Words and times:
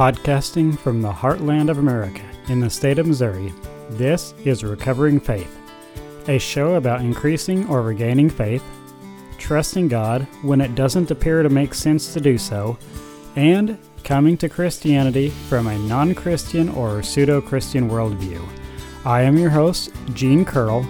Podcasting 0.00 0.78
from 0.78 1.02
the 1.02 1.12
heartland 1.12 1.68
of 1.68 1.76
America 1.76 2.22
in 2.48 2.58
the 2.58 2.70
state 2.70 2.98
of 2.98 3.06
Missouri, 3.06 3.52
this 3.90 4.32
is 4.46 4.64
Recovering 4.64 5.20
Faith, 5.20 5.54
a 6.26 6.38
show 6.38 6.76
about 6.76 7.02
increasing 7.02 7.68
or 7.68 7.82
regaining 7.82 8.30
faith, 8.30 8.64
trusting 9.36 9.88
God 9.88 10.26
when 10.40 10.62
it 10.62 10.74
doesn't 10.74 11.10
appear 11.10 11.42
to 11.42 11.50
make 11.50 11.74
sense 11.74 12.14
to 12.14 12.20
do 12.22 12.38
so, 12.38 12.78
and 13.36 13.76
coming 14.02 14.38
to 14.38 14.48
Christianity 14.48 15.28
from 15.28 15.66
a 15.66 15.78
non 15.80 16.14
Christian 16.14 16.70
or 16.70 17.02
pseudo 17.02 17.42
Christian 17.42 17.90
worldview. 17.90 18.42
I 19.04 19.20
am 19.20 19.36
your 19.36 19.50
host, 19.50 19.92
Gene 20.14 20.46
Curl, 20.46 20.88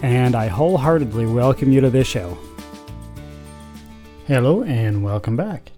and 0.00 0.34
I 0.34 0.46
wholeheartedly 0.46 1.26
welcome 1.26 1.72
you 1.72 1.82
to 1.82 1.90
this 1.90 2.08
show. 2.08 2.38
Hello, 4.26 4.62
and 4.62 5.04
welcome 5.04 5.36
back. 5.36 5.72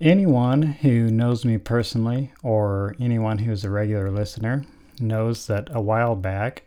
Anyone 0.00 0.62
who 0.62 1.08
knows 1.08 1.44
me 1.44 1.56
personally, 1.56 2.32
or 2.42 2.96
anyone 2.98 3.38
who's 3.38 3.64
a 3.64 3.70
regular 3.70 4.10
listener, 4.10 4.64
knows 4.98 5.46
that 5.46 5.68
a 5.70 5.80
while 5.80 6.16
back 6.16 6.64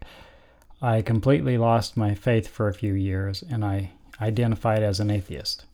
I 0.81 1.01
completely 1.01 1.57
lost 1.57 1.97
my 1.97 2.15
faith 2.15 2.47
for 2.47 2.69
a 2.69 2.73
few 2.73 2.93
years 2.93 3.43
and 3.49 3.65
I 3.65 3.91
identified 4.21 4.81
as 4.81 5.01
an 5.01 5.11
atheist. 5.11 5.65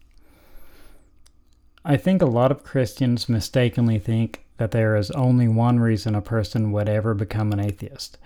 I 1.85 1.95
think 1.95 2.23
a 2.23 2.27
lot 2.27 2.52
of 2.52 2.63
Christians 2.63 3.29
mistakenly 3.29 3.99
think 3.99 4.45
that 4.57 4.71
there 4.71 4.95
is 4.95 5.12
only 5.12 5.48
one 5.48 5.79
reason 5.79 6.15
a 6.15 6.21
person 6.21 6.71
would 6.71 6.90
ever 6.90 7.13
become 7.13 7.51
an 7.51 7.59
atheist, 7.59 8.17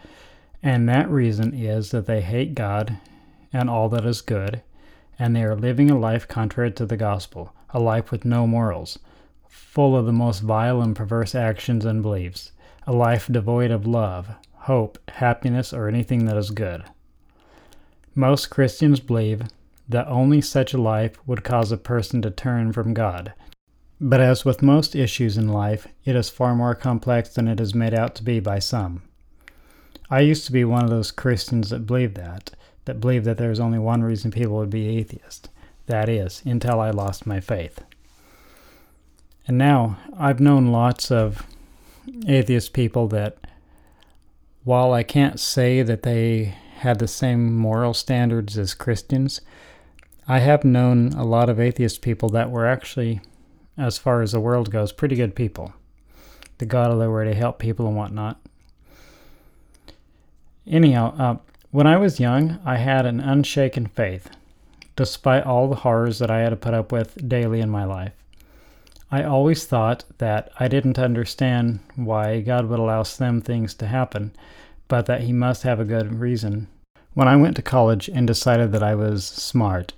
and 0.64 0.88
that 0.88 1.10
reason 1.10 1.54
is 1.54 1.92
that 1.92 2.06
they 2.06 2.22
hate 2.22 2.56
God 2.56 2.98
and 3.52 3.70
all 3.70 3.90
that 3.90 4.06
is 4.06 4.22
good, 4.22 4.62
and 5.20 5.36
they 5.36 5.44
are 5.44 5.56
living 5.56 5.92
a 5.92 6.00
life 6.00 6.28
contrary 6.30 6.72
to 6.72 6.86
the 6.86 6.98
gospel, 6.98 7.54
a 7.72 7.80
life 7.80 8.10
with 8.10 8.24
no 8.24 8.48
morals 8.48 9.00
full 9.50 9.96
of 9.96 10.06
the 10.06 10.14
most 10.14 10.40
vile 10.40 10.82
and 10.82 10.96
perverse 10.96 11.36
actions 11.36 11.86
and 11.86 12.02
beliefs, 12.02 12.52
a 12.86 12.94
life 12.94 13.28
devoid 13.32 13.72
of 13.72 13.86
love, 13.86 14.30
hope, 14.54 14.98
happiness, 15.10 15.74
or 15.74 15.88
anything 15.88 16.26
that 16.26 16.38
is 16.38 16.50
good. 16.50 16.84
Most 18.16 18.50
Christians 18.50 19.00
believe 19.00 19.44
that 19.88 20.08
only 20.08 20.42
such 20.42 20.74
a 20.74 20.82
life 20.82 21.16
would 21.28 21.44
cause 21.44 21.72
a 21.72 21.78
person 21.78 22.22
to 22.22 22.32
turn 22.32 22.74
from 22.74 22.94
God. 22.94 23.34
But 24.00 24.20
as 24.20 24.46
with 24.46 24.62
most 24.62 24.96
issues 24.96 25.38
in 25.38 25.48
life, 25.48 25.88
it 26.06 26.16
is 26.16 26.30
far 26.30 26.56
more 26.56 26.76
complex 26.76 27.30
than 27.30 27.48
it 27.48 27.60
is 27.60 27.74
made 27.74 27.94
out 27.94 28.16
to 28.16 28.24
be 28.24 28.40
by 28.40 28.60
some. 28.60 29.04
I 30.10 30.22
used 30.22 30.46
to 30.46 30.52
be 30.52 30.64
one 30.64 30.84
of 30.84 30.90
those 30.90 31.12
Christians 31.12 31.70
that 31.70 31.88
believed 31.88 32.16
that, 32.16 32.52
that 32.86 33.00
believed 33.00 33.26
that 33.26 33.38
there 33.38 33.52
is 33.52 33.60
only 33.60 33.80
one 33.80 34.04
reason 34.04 34.32
people 34.32 34.56
would 34.58 34.70
be 34.70 34.98
atheist. 34.98 35.50
That 35.88 36.10
is, 36.10 36.42
until 36.46 36.80
I 36.80 36.92
lost 36.92 37.26
my 37.26 37.40
faith. 37.40 37.82
And 39.48 39.58
now 39.58 39.98
I've 40.18 40.42
known 40.42 40.68
lots 40.68 41.10
of 41.10 41.48
atheist 42.28 42.74
people 42.74 43.08
that, 43.08 43.38
while 44.66 44.92
I 44.94 45.04
can't 45.04 45.40
say 45.40 45.82
that 45.84 46.04
they 46.04 46.56
had 46.80 47.00
the 47.00 47.08
same 47.08 47.56
moral 47.56 47.94
standards 47.94 48.58
as 48.58 48.74
Christians, 48.74 49.40
I 50.28 50.40
have 50.40 50.66
known 50.66 51.14
a 51.14 51.24
lot 51.24 51.50
of 51.50 51.60
atheist 51.60 52.02
people 52.02 52.28
that 52.30 52.52
were 52.52 52.68
actually, 52.68 53.22
as 53.78 53.98
far 53.98 54.22
as 54.22 54.34
the 54.34 54.42
world 54.42 54.70
goes, 54.70 54.92
pretty 54.92 55.16
good 55.16 55.34
people. 55.34 55.74
They 56.58 56.66
got 56.66 56.88
out 56.88 56.92
of 56.92 57.00
their 57.00 57.12
way 57.12 57.24
to 57.24 57.34
help 57.34 57.60
people 57.60 57.88
and 57.88 57.96
whatnot. 57.96 58.42
Anyhow, 60.68 61.16
uh, 61.18 61.38
when 61.72 61.88
I 61.88 61.96
was 61.96 62.20
young, 62.20 62.60
I 62.66 62.76
had 62.76 63.06
an 63.06 63.22
unshaken 63.22 63.88
faith, 63.88 64.30
despite 64.98 65.46
all 65.46 65.70
the 65.70 65.76
horrors 65.78 66.20
that 66.20 66.30
I 66.30 66.40
had 66.40 66.50
to 66.50 66.58
put 66.58 66.74
up 66.74 66.92
with 66.92 67.30
daily 67.30 67.62
in 67.62 67.70
my 67.70 67.86
life. 67.86 68.12
I 69.10 69.24
always 69.24 69.66
thought 69.66 70.04
that 70.18 70.52
I 70.60 70.68
didn't 70.68 71.00
understand 71.00 71.80
why 71.96 72.42
God 72.42 72.68
would 72.68 72.80
allow 72.80 73.04
some 73.04 73.42
things 73.42 73.74
to 73.76 73.88
happen, 73.88 74.34
but 74.88 75.06
that 75.06 75.22
He 75.22 75.32
must 75.32 75.64
have 75.64 75.80
a 75.80 75.86
good 75.86 76.20
reason. 76.20 76.68
When 77.14 77.28
I 77.28 77.38
went 77.38 77.56
to 77.56 77.62
college 77.62 78.10
and 78.10 78.28
decided 78.28 78.72
that 78.74 78.84
I 78.84 78.96
was 78.96 79.26
smart, 79.26 79.94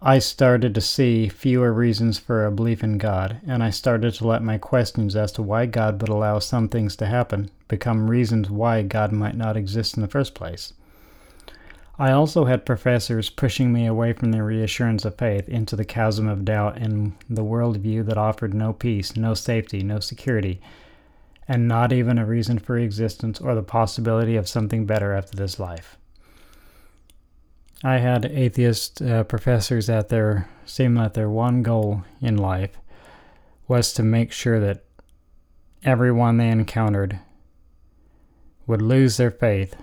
I 0.00 0.18
started 0.18 0.74
to 0.74 0.80
see 0.80 1.28
fewer 1.28 1.72
reasons 1.72 2.18
for 2.18 2.46
a 2.46 2.52
belief 2.52 2.82
in 2.82 2.96
God, 2.96 3.38
and 3.46 3.62
I 3.62 3.70
started 3.70 4.14
to 4.14 4.26
let 4.26 4.42
my 4.42 4.56
questions 4.56 5.14
as 5.14 5.32
to 5.32 5.42
why 5.42 5.66
God 5.66 6.00
would 6.00 6.08
allow 6.08 6.38
some 6.38 6.68
things 6.68 6.96
to 6.96 7.06
happen 7.06 7.50
become 7.68 8.08
reasons 8.08 8.48
why 8.48 8.82
God 8.82 9.12
might 9.12 9.36
not 9.36 9.56
exist 9.56 9.96
in 9.96 10.00
the 10.00 10.08
first 10.08 10.32
place. 10.32 10.72
I 12.00 12.12
also 12.12 12.46
had 12.46 12.64
professors 12.64 13.28
pushing 13.28 13.74
me 13.74 13.84
away 13.84 14.14
from 14.14 14.30
the 14.30 14.42
reassurance 14.42 15.04
of 15.04 15.18
faith 15.18 15.46
into 15.50 15.76
the 15.76 15.84
chasm 15.84 16.28
of 16.28 16.46
doubt 16.46 16.78
and 16.78 17.12
the 17.28 17.44
worldview 17.44 18.06
that 18.06 18.16
offered 18.16 18.54
no 18.54 18.72
peace, 18.72 19.16
no 19.16 19.34
safety, 19.34 19.82
no 19.82 20.00
security, 20.00 20.62
and 21.46 21.68
not 21.68 21.92
even 21.92 22.16
a 22.16 22.24
reason 22.24 22.58
for 22.58 22.78
existence 22.78 23.38
or 23.38 23.54
the 23.54 23.62
possibility 23.62 24.34
of 24.34 24.48
something 24.48 24.86
better 24.86 25.12
after 25.12 25.36
this 25.36 25.60
life. 25.60 25.98
I 27.84 27.98
had 27.98 28.24
atheist 28.24 29.02
uh, 29.02 29.24
professors 29.24 29.88
that 29.88 30.08
their 30.08 30.48
seemed 30.64 30.96
that 30.96 31.12
their 31.12 31.28
one 31.28 31.62
goal 31.62 32.04
in 32.22 32.38
life 32.38 32.78
was 33.68 33.92
to 33.92 34.02
make 34.02 34.32
sure 34.32 34.58
that 34.58 34.84
everyone 35.84 36.38
they 36.38 36.48
encountered 36.48 37.18
would 38.66 38.80
lose 38.80 39.18
their 39.18 39.30
faith 39.30 39.76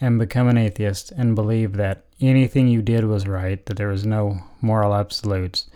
and 0.00 0.18
become 0.18 0.48
an 0.48 0.56
atheist 0.56 1.12
and 1.12 1.34
believe 1.34 1.74
that 1.74 2.04
anything 2.20 2.68
you 2.68 2.82
did 2.82 3.04
was 3.04 3.26
right, 3.26 3.64
that 3.66 3.76
there 3.76 3.88
was 3.88 4.06
no 4.06 4.40
moral 4.60 4.94
absolutes, 4.94 5.66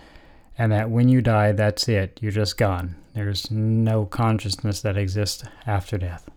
and 0.56 0.72
that 0.72 0.90
when 0.90 1.08
you 1.08 1.20
die, 1.20 1.52
that's 1.52 1.88
it, 1.88 2.18
you're 2.22 2.32
just 2.32 2.56
gone. 2.56 2.96
There's 3.14 3.50
no 3.50 4.06
consciousness 4.06 4.80
that 4.82 4.96
exists 4.96 5.44
after 5.66 5.98
death. 5.98 6.28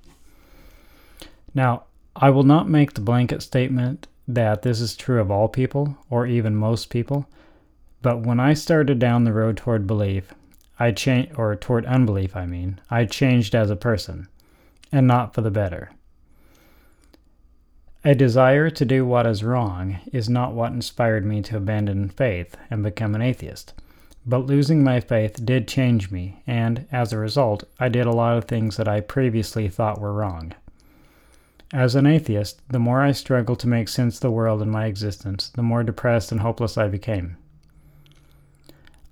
Now, 1.54 1.84
I 2.16 2.30
will 2.30 2.44
not 2.44 2.70
make 2.70 2.94
the 2.94 3.02
blanket 3.02 3.42
statement 3.42 4.08
that 4.28 4.62
this 4.62 4.82
is 4.82 4.96
true 4.96 5.22
of 5.22 5.32
all 5.32 5.48
people, 5.48 5.98
or 6.10 6.28
even 6.28 6.56
most 6.56 6.90
people, 6.90 7.28
but 8.02 8.22
when 8.22 8.40
I 8.40 8.54
started 8.54 9.00
down 9.00 9.24
the 9.24 9.34
road 9.34 9.58
toward 9.58 9.88
belief, 9.88 10.34
I 10.80 10.92
changed, 10.92 11.34
or 11.38 11.56
toward 11.56 11.86
unbelief, 11.86 12.36
I 12.36 12.46
mean, 12.46 12.80
I 12.90 13.06
changed 13.06 13.56
as 13.56 13.70
a 13.70 13.76
person, 13.76 14.28
and 14.92 15.08
not 15.08 15.34
for 15.34 15.42
the 15.42 15.52
better. 15.52 15.92
A 18.04 18.14
desire 18.14 18.70
to 18.70 18.86
do 18.86 19.06
what 19.06 19.26
is 19.26 19.44
wrong 19.44 20.00
is 20.14 20.30
not 20.30 20.54
what 20.54 20.72
inspired 20.72 21.26
me 21.26 21.42
to 21.42 21.58
abandon 21.58 22.10
faith 22.10 22.56
and 22.70 22.84
become 22.84 23.16
an 23.16 23.22
atheist. 23.22 23.74
But 24.26 24.46
losing 24.46 24.84
my 24.84 25.00
faith 25.00 25.44
did 25.46 25.68
change 25.68 26.12
me, 26.12 26.44
and 26.46 26.86
as 26.92 27.12
a 27.12 27.18
result, 27.18 27.64
I 27.80 27.90
did 27.90 28.06
a 28.06 28.12
lot 28.12 28.38
of 28.38 28.46
things 28.46 28.78
that 28.78 28.88
I 28.88 29.02
previously 29.02 29.68
thought 29.68 30.00
were 30.00 30.14
wrong. 30.14 30.54
As 31.74 31.96
an 31.96 32.06
atheist, 32.06 32.62
the 32.70 32.80
more 32.80 33.02
I 33.02 33.12
struggled 33.14 33.60
to 33.60 33.68
make 33.68 33.90
sense 33.90 34.16
of 34.16 34.22
the 34.22 34.32
world 34.32 34.62
and 34.62 34.72
my 34.72 34.86
existence, 34.86 35.50
the 35.50 35.64
more 35.64 35.84
depressed 35.84 36.32
and 36.32 36.42
hopeless 36.42 36.78
I 36.78 36.88
became. 36.88 37.36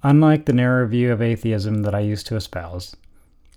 Unlike 0.03 0.46
the 0.46 0.53
narrow 0.53 0.88
view 0.88 1.12
of 1.12 1.22
atheism 1.22 1.81
that 1.81 1.96
I 1.96 2.02
used 2.02 2.28
to 2.28 2.35
espouse, 2.35 2.96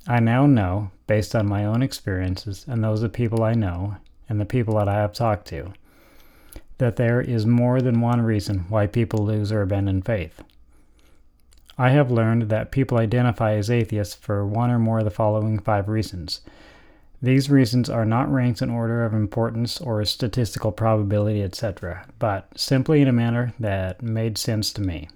I 0.06 0.20
now 0.20 0.46
know, 0.46 0.90
based 1.06 1.36
on 1.36 1.46
my 1.46 1.64
own 1.64 1.82
experiences 1.82 2.64
and 2.66 2.82
those 2.82 3.02
of 3.02 3.12
people 3.12 3.42
I 3.42 3.52
know, 3.52 3.98
and 4.28 4.40
the 4.40 4.44
people 4.44 4.76
that 4.76 4.88
I 4.88 4.94
have 4.94 5.12
talked 5.12 5.46
to 5.48 5.72
that 6.78 6.96
there 6.96 7.20
is 7.20 7.44
more 7.44 7.80
than 7.80 8.00
one 8.00 8.22
reason 8.22 8.64
why 8.68 8.86
people 8.86 9.24
lose 9.24 9.50
or 9.52 9.62
abandon 9.62 10.00
faith. 10.00 10.42
I 11.76 11.90
have 11.90 12.10
learned 12.10 12.48
that 12.48 12.72
people 12.72 12.98
identify 12.98 13.54
as 13.54 13.70
atheists 13.70 14.14
for 14.14 14.46
one 14.46 14.70
or 14.70 14.78
more 14.78 15.00
of 15.00 15.04
the 15.04 15.10
following 15.10 15.58
five 15.58 15.88
reasons. 15.88 16.40
These 17.20 17.50
reasons 17.50 17.90
are 17.90 18.04
not 18.04 18.32
ranked 18.32 18.62
in 18.62 18.70
order 18.70 19.04
of 19.04 19.12
importance 19.12 19.80
or 19.80 20.04
statistical 20.04 20.70
probability, 20.70 21.42
etc., 21.42 22.06
but 22.18 22.48
simply 22.56 23.00
in 23.00 23.08
a 23.08 23.12
manner 23.12 23.54
that 23.58 24.02
made 24.02 24.38
sense 24.38 24.72
to 24.74 24.80
me. 24.80 25.08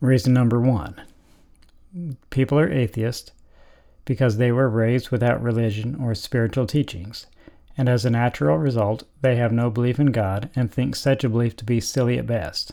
Reason 0.00 0.32
number 0.32 0.60
one 0.60 1.00
people 2.30 2.58
are 2.58 2.70
atheists 2.70 3.30
because 4.04 4.36
they 4.36 4.52
were 4.52 4.68
raised 4.68 5.10
without 5.10 5.42
religion 5.42 5.96
or 6.00 6.14
spiritual 6.14 6.66
teachings, 6.66 7.26
and 7.76 7.88
as 7.88 8.04
a 8.04 8.10
natural 8.10 8.58
result, 8.58 9.04
they 9.20 9.36
have 9.36 9.52
no 9.52 9.70
belief 9.70 9.98
in 9.98 10.12
God 10.12 10.50
and 10.54 10.70
think 10.70 10.94
such 10.94 11.24
a 11.24 11.28
belief 11.28 11.56
to 11.56 11.64
be 11.64 11.80
silly 11.80 12.18
at 12.18 12.26
best. 12.26 12.72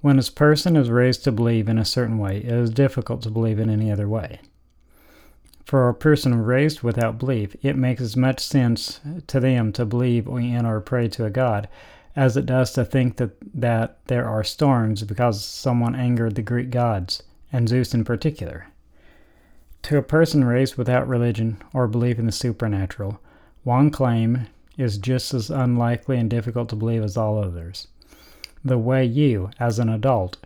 When 0.00 0.18
a 0.18 0.22
person 0.22 0.76
is 0.76 0.90
raised 0.90 1.24
to 1.24 1.32
believe 1.32 1.68
in 1.68 1.78
a 1.78 1.84
certain 1.84 2.18
way, 2.18 2.38
it 2.38 2.52
is 2.52 2.70
difficult 2.70 3.22
to 3.22 3.30
believe 3.30 3.58
in 3.58 3.70
any 3.70 3.90
other 3.90 4.08
way. 4.08 4.40
For 5.64 5.88
a 5.88 5.94
person 5.94 6.42
raised 6.42 6.82
without 6.82 7.18
belief, 7.18 7.54
it 7.62 7.76
makes 7.76 8.00
as 8.00 8.16
much 8.16 8.40
sense 8.40 9.00
to 9.28 9.40
them 9.40 9.72
to 9.72 9.84
believe 9.84 10.26
in 10.26 10.66
or 10.66 10.80
pray 10.80 11.08
to 11.08 11.24
a 11.24 11.30
God 11.30 11.68
as 12.14 12.36
it 12.36 12.46
does 12.46 12.72
to 12.72 12.84
think 12.84 13.16
that, 13.16 13.30
that 13.54 13.98
there 14.06 14.28
are 14.28 14.44
storms 14.44 15.02
because 15.04 15.44
someone 15.44 15.94
angered 15.94 16.34
the 16.34 16.42
Greek 16.42 16.70
gods, 16.70 17.22
and 17.52 17.68
Zeus 17.68 17.94
in 17.94 18.04
particular. 18.04 18.66
To 19.82 19.98
a 19.98 20.02
person 20.02 20.44
raised 20.44 20.76
without 20.76 21.08
religion 21.08 21.60
or 21.72 21.88
belief 21.88 22.18
in 22.18 22.26
the 22.26 22.32
supernatural, 22.32 23.20
one 23.64 23.90
claim 23.90 24.46
is 24.78 24.96
just 24.96 25.34
as 25.34 25.50
unlikely 25.50 26.18
and 26.18 26.30
difficult 26.30 26.68
to 26.70 26.76
believe 26.76 27.02
as 27.02 27.16
all 27.16 27.38
others. 27.38 27.88
The 28.64 28.78
way 28.78 29.04
you, 29.04 29.50
as 29.58 29.78
an 29.78 29.88
adult, 29.88 30.38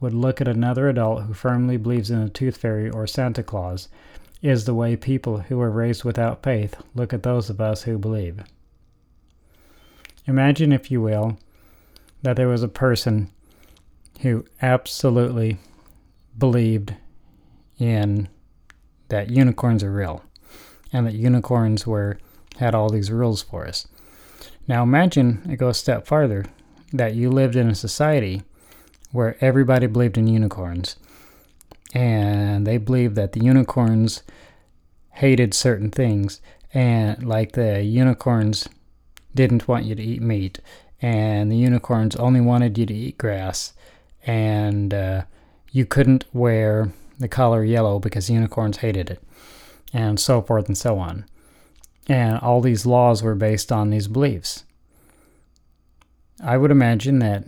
would 0.00 0.12
look 0.12 0.40
at 0.40 0.48
another 0.48 0.88
adult 0.88 1.22
who 1.22 1.32
firmly 1.32 1.76
believes 1.76 2.10
in 2.10 2.18
a 2.18 2.28
tooth 2.28 2.56
fairy 2.56 2.90
or 2.90 3.06
Santa 3.06 3.42
Claus 3.42 3.88
is 4.42 4.64
the 4.64 4.74
way 4.74 4.96
people 4.96 5.38
who 5.38 5.56
were 5.56 5.70
raised 5.70 6.04
without 6.04 6.42
faith 6.42 6.74
look 6.94 7.12
at 7.12 7.22
those 7.22 7.48
of 7.48 7.60
us 7.60 7.84
who 7.84 7.96
believe. 7.96 8.42
Imagine, 10.26 10.72
if 10.72 10.90
you 10.90 11.00
will, 11.00 11.38
that 12.22 12.36
there 12.36 12.48
was 12.48 12.62
a 12.62 12.68
person 12.68 13.30
who 14.20 14.44
absolutely 14.60 15.58
believed 16.36 16.94
in 17.78 18.28
that 19.12 19.28
unicorns 19.28 19.84
are 19.84 19.92
real 19.92 20.24
and 20.90 21.06
that 21.06 21.12
unicorns 21.12 21.86
were 21.86 22.18
had 22.56 22.74
all 22.74 22.88
these 22.88 23.10
rules 23.10 23.42
for 23.42 23.66
us. 23.66 23.86
Now 24.66 24.82
imagine 24.82 25.46
it 25.50 25.56
goes 25.56 25.76
a 25.76 25.80
step 25.80 26.06
farther 26.06 26.46
that 26.94 27.14
you 27.14 27.30
lived 27.30 27.54
in 27.54 27.68
a 27.68 27.74
society 27.74 28.42
where 29.10 29.36
everybody 29.42 29.86
believed 29.86 30.16
in 30.16 30.28
unicorns 30.28 30.96
and 31.92 32.66
they 32.66 32.78
believed 32.78 33.14
that 33.16 33.32
the 33.32 33.44
unicorns 33.44 34.22
hated 35.10 35.52
certain 35.52 35.90
things 35.90 36.40
and 36.72 37.22
like 37.22 37.52
the 37.52 37.82
unicorns 37.82 38.66
didn't 39.34 39.68
want 39.68 39.84
you 39.84 39.94
to 39.94 40.02
eat 40.02 40.22
meat 40.22 40.58
and 41.02 41.52
the 41.52 41.56
unicorns 41.56 42.16
only 42.16 42.40
wanted 42.40 42.78
you 42.78 42.86
to 42.86 42.94
eat 42.94 43.18
grass 43.18 43.74
and 44.26 44.94
uh, 44.94 45.22
you 45.70 45.84
couldn't 45.84 46.24
wear 46.32 46.90
the 47.18 47.28
color 47.28 47.64
yellow 47.64 47.98
because 47.98 48.30
unicorns 48.30 48.78
hated 48.78 49.10
it 49.10 49.22
and 49.92 50.18
so 50.18 50.40
forth 50.40 50.66
and 50.66 50.78
so 50.78 50.98
on 50.98 51.24
and 52.08 52.38
all 52.38 52.60
these 52.60 52.86
laws 52.86 53.22
were 53.22 53.34
based 53.34 53.70
on 53.70 53.90
these 53.90 54.08
beliefs 54.08 54.64
i 56.42 56.56
would 56.56 56.70
imagine 56.70 57.18
that 57.18 57.44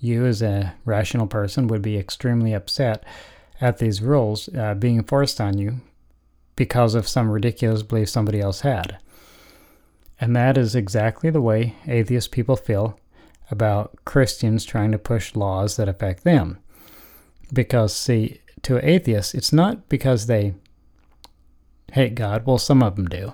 you 0.00 0.24
as 0.24 0.42
a 0.42 0.74
rational 0.84 1.26
person 1.26 1.66
would 1.66 1.82
be 1.82 1.96
extremely 1.96 2.52
upset 2.52 3.04
at 3.60 3.78
these 3.78 4.00
rules 4.00 4.48
uh, 4.54 4.74
being 4.74 5.02
forced 5.02 5.40
on 5.40 5.58
you 5.58 5.80
because 6.56 6.94
of 6.94 7.08
some 7.08 7.30
ridiculous 7.30 7.82
belief 7.82 8.08
somebody 8.08 8.40
else 8.40 8.60
had. 8.60 8.98
And 10.20 10.34
that 10.34 10.58
is 10.58 10.74
exactly 10.74 11.30
the 11.30 11.40
way 11.40 11.76
atheist 11.86 12.30
people 12.30 12.56
feel 12.56 12.98
about 13.50 13.96
Christians 14.04 14.64
trying 14.64 14.92
to 14.92 14.98
push 14.98 15.34
laws 15.34 15.76
that 15.76 15.88
affect 15.88 16.24
them. 16.24 16.58
Because, 17.52 17.94
see, 17.94 18.40
to 18.62 18.88
atheists, 18.88 19.34
it's 19.34 19.52
not 19.52 19.88
because 19.88 20.26
they 20.26 20.54
hate 21.92 22.14
God, 22.14 22.44
well, 22.46 22.58
some 22.58 22.82
of 22.82 22.96
them 22.96 23.06
do, 23.06 23.32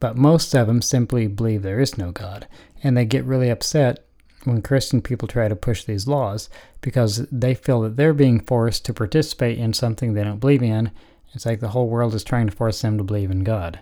but 0.00 0.16
most 0.16 0.54
of 0.54 0.66
them 0.66 0.82
simply 0.82 1.26
believe 1.26 1.62
there 1.62 1.80
is 1.80 1.96
no 1.96 2.12
God. 2.12 2.46
And 2.82 2.96
they 2.96 3.04
get 3.04 3.24
really 3.24 3.50
upset 3.50 4.04
when 4.44 4.60
Christian 4.60 5.00
people 5.00 5.26
try 5.26 5.48
to 5.48 5.56
push 5.56 5.84
these 5.84 6.06
laws 6.06 6.50
because 6.82 7.26
they 7.30 7.54
feel 7.54 7.80
that 7.80 7.96
they're 7.96 8.12
being 8.12 8.40
forced 8.40 8.84
to 8.84 8.94
participate 8.94 9.58
in 9.58 9.72
something 9.72 10.12
they 10.12 10.24
don't 10.24 10.40
believe 10.40 10.62
in. 10.62 10.90
It's 11.32 11.46
like 11.46 11.60
the 11.60 11.68
whole 11.68 11.88
world 11.88 12.14
is 12.14 12.22
trying 12.22 12.46
to 12.46 12.54
force 12.54 12.82
them 12.82 12.98
to 12.98 13.04
believe 13.04 13.30
in 13.30 13.42
God. 13.42 13.80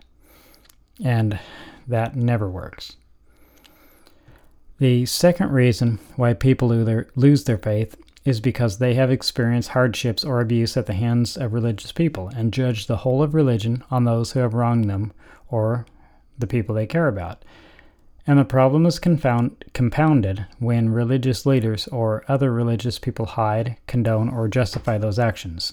And 1.02 1.38
that 1.88 2.14
never 2.14 2.48
works. 2.48 2.96
The 4.78 5.04
second 5.06 5.50
reason 5.50 5.98
why 6.16 6.34
people 6.34 6.68
lose 6.68 7.44
their 7.44 7.58
faith 7.58 7.96
is 8.24 8.40
because 8.40 8.78
they 8.78 8.94
have 8.94 9.10
experienced 9.10 9.70
hardships 9.70 10.24
or 10.24 10.40
abuse 10.40 10.76
at 10.76 10.86
the 10.86 10.92
hands 10.92 11.36
of 11.36 11.52
religious 11.52 11.92
people 11.92 12.30
and 12.36 12.52
judge 12.52 12.86
the 12.86 12.98
whole 12.98 13.22
of 13.22 13.34
religion 13.34 13.82
on 13.90 14.04
those 14.04 14.32
who 14.32 14.40
have 14.40 14.54
wronged 14.54 14.88
them 14.88 15.12
or 15.48 15.86
the 16.38 16.46
people 16.46 16.74
they 16.74 16.86
care 16.86 17.08
about. 17.08 17.44
And 18.26 18.38
the 18.38 18.44
problem 18.44 18.86
is 18.86 19.00
confound, 19.00 19.64
compounded 19.72 20.46
when 20.60 20.90
religious 20.90 21.44
leaders 21.44 21.88
or 21.88 22.24
other 22.28 22.52
religious 22.52 22.98
people 22.98 23.26
hide, 23.26 23.76
condone, 23.88 24.28
or 24.28 24.46
justify 24.46 24.98
those 24.98 25.18
actions. 25.18 25.72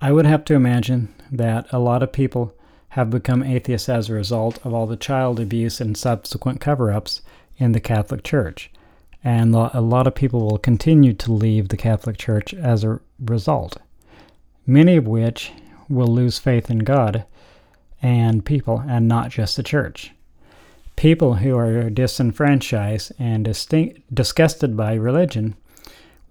I 0.00 0.10
would 0.10 0.24
have 0.24 0.44
to 0.46 0.54
imagine 0.54 1.14
that 1.30 1.66
a 1.70 1.78
lot 1.78 2.02
of 2.02 2.12
people 2.12 2.54
have 2.90 3.10
become 3.10 3.42
atheists 3.42 3.88
as 3.88 4.08
a 4.08 4.14
result 4.14 4.58
of 4.64 4.72
all 4.72 4.86
the 4.86 4.96
child 4.96 5.38
abuse 5.38 5.80
and 5.80 5.96
subsequent 5.96 6.60
cover 6.60 6.90
ups 6.90 7.20
in 7.58 7.72
the 7.72 7.80
Catholic 7.80 8.24
Church. 8.24 8.70
And 9.24 9.54
a 9.54 9.80
lot 9.80 10.06
of 10.06 10.14
people 10.14 10.46
will 10.46 10.58
continue 10.58 11.12
to 11.14 11.32
leave 11.32 11.68
the 11.68 11.76
Catholic 11.76 12.18
Church 12.18 12.52
as 12.54 12.82
a 12.82 13.00
result, 13.20 13.78
many 14.66 14.96
of 14.96 15.06
which 15.06 15.52
will 15.88 16.08
lose 16.08 16.38
faith 16.38 16.70
in 16.70 16.80
God 16.80 17.24
and 18.02 18.44
people 18.44 18.82
and 18.88 19.06
not 19.06 19.30
just 19.30 19.56
the 19.56 19.62
church. 19.62 20.12
People 20.96 21.34
who 21.34 21.56
are 21.56 21.88
disenfranchised 21.88 23.12
and 23.18 23.44
disgusted 24.12 24.76
by 24.76 24.94
religion 24.94 25.54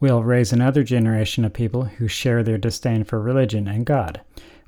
will 0.02 0.24
raise 0.24 0.52
another 0.52 0.84
generation 0.84 1.46
of 1.46 1.54
people 1.54 1.86
who 1.86 2.08
share 2.08 2.44
their 2.44 2.58
disdain 2.58 3.04
for 3.04 3.22
religion 3.22 3.68
and 3.68 3.86
God, 3.86 4.20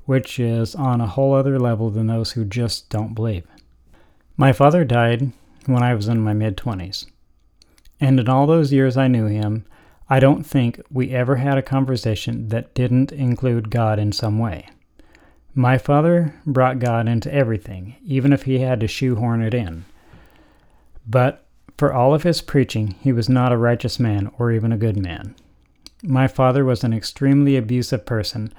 which 0.04 0.38
is 0.38 0.74
on 0.74 1.00
a 1.00 1.06
whole 1.06 1.34
other 1.34 1.58
level 1.58 1.90
than 1.90 2.06
those 2.06 2.32
who 2.32 2.44
just 2.44 2.88
don't 2.88 3.14
believe. 3.14 3.44
My 4.36 4.52
father 4.52 4.84
died 4.84 5.32
when 5.66 5.82
I 5.82 5.94
was 5.94 6.08
in 6.08 6.20
my 6.20 6.32
mid 6.32 6.56
20s. 6.56 7.06
And 8.04 8.20
in 8.20 8.28
all 8.28 8.46
those 8.46 8.70
years 8.70 8.98
I 8.98 9.08
knew 9.08 9.24
him, 9.24 9.64
I 10.10 10.20
don't 10.20 10.44
think 10.44 10.78
we 10.90 11.12
ever 11.12 11.36
had 11.36 11.56
a 11.56 11.62
conversation 11.62 12.48
that 12.48 12.74
didn't 12.74 13.12
include 13.12 13.70
God 13.70 13.98
in 13.98 14.12
some 14.12 14.38
way. 14.38 14.68
My 15.54 15.78
father 15.78 16.34
brought 16.44 16.80
God 16.80 17.08
into 17.08 17.32
everything, 17.32 17.96
even 18.04 18.30
if 18.30 18.42
he 18.42 18.58
had 18.58 18.78
to 18.80 18.88
shoehorn 18.88 19.40
it 19.40 19.54
in. 19.54 19.86
But 21.06 21.46
for 21.78 21.94
all 21.94 22.12
of 22.12 22.24
his 22.24 22.42
preaching, 22.42 22.94
he 23.00 23.10
was 23.10 23.30
not 23.30 23.52
a 23.52 23.56
righteous 23.56 23.98
man 23.98 24.30
or 24.38 24.52
even 24.52 24.70
a 24.70 24.76
good 24.76 24.98
man. 24.98 25.34
My 26.02 26.28
father 26.28 26.62
was 26.62 26.84
an 26.84 26.92
extremely 26.92 27.56
abusive 27.56 28.04
person 28.04 28.52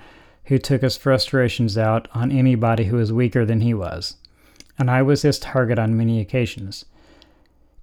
who 0.45 0.57
took 0.57 0.81
his 0.81 0.97
frustrations 0.97 1.77
out 1.77 2.07
on 2.15 2.31
anybody 2.31 2.85
who 2.85 2.95
was 2.95 3.13
weaker 3.13 3.45
than 3.45 3.61
he 3.61 3.75
was, 3.75 4.15
and 4.79 4.89
I 4.89 5.03
was 5.03 5.21
his 5.21 5.37
target 5.37 5.77
on 5.77 5.95
many 5.95 6.19
occasions, 6.19 6.85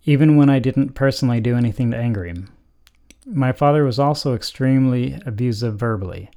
even 0.05 0.37
when 0.37 0.51
I 0.51 0.59
didn't 0.59 0.95
personally 0.95 1.41
do 1.41 1.57
anything 1.57 1.91
to 1.91 1.97
anger 1.97 2.25
him. 2.25 2.51
My 3.27 3.53
father 3.53 3.85
was 3.85 3.99
also 3.99 4.35
extremely 4.35 5.21
abusive 5.25 5.77
verbally 5.77 6.31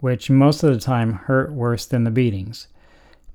which 0.00 0.30
most 0.30 0.62
of 0.62 0.72
the 0.72 0.80
time 0.80 1.12
hurt 1.12 1.52
worse 1.52 1.86
than 1.86 2.04
the 2.04 2.10
beatings. 2.10 2.68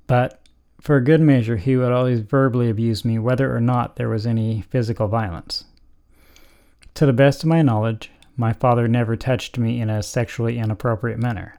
But 0.06 0.40
for 0.80 0.96
a 0.96 1.04
good 1.04 1.20
measure, 1.20 1.56
he 1.56 1.76
would 1.76 1.92
always 1.92 2.20
verbally 2.20 2.70
abuse 2.70 3.04
me 3.04 3.18
whether 3.18 3.54
or 3.54 3.60
not 3.60 3.96
there 3.96 4.08
was 4.08 4.26
any 4.26 4.62
physical 4.62 5.08
violence. 5.08 5.64
To 6.94 7.06
the 7.06 7.12
best 7.12 7.42
of 7.42 7.48
my 7.48 7.62
knowledge, 7.62 8.10
my 8.36 8.52
father 8.52 8.88
never 8.88 9.16
touched 9.16 9.58
me 9.58 9.80
in 9.80 9.90
a 9.90 10.02
sexually 10.02 10.58
inappropriate 10.58 11.18
manner. 11.18 11.58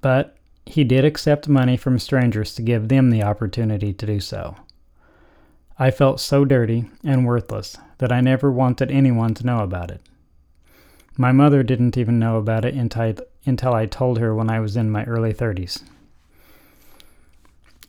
But 0.00 0.36
he 0.64 0.84
did 0.84 1.04
accept 1.04 1.48
money 1.48 1.76
from 1.76 1.98
strangers 1.98 2.54
to 2.54 2.62
give 2.62 2.88
them 2.88 3.10
the 3.10 3.22
opportunity 3.22 3.92
to 3.92 4.06
do 4.06 4.20
so. 4.20 4.56
I 5.78 5.90
felt 5.90 6.20
so 6.20 6.44
dirty 6.44 6.86
and 7.04 7.26
worthless 7.26 7.76
that 7.98 8.10
I 8.10 8.22
never 8.22 8.50
wanted 8.50 8.90
anyone 8.90 9.34
to 9.34 9.46
know 9.46 9.58
about 9.58 9.90
it. 9.90 10.00
My 11.18 11.32
mother 11.32 11.62
didn't 11.62 11.98
even 11.98 12.18
know 12.18 12.36
about 12.38 12.64
it 12.64 12.74
until 12.74 13.74
I 13.74 13.86
told 13.86 14.18
her 14.18 14.34
when 14.34 14.48
I 14.50 14.60
was 14.60 14.76
in 14.76 14.90
my 14.90 15.04
early 15.04 15.34
30s. 15.34 15.82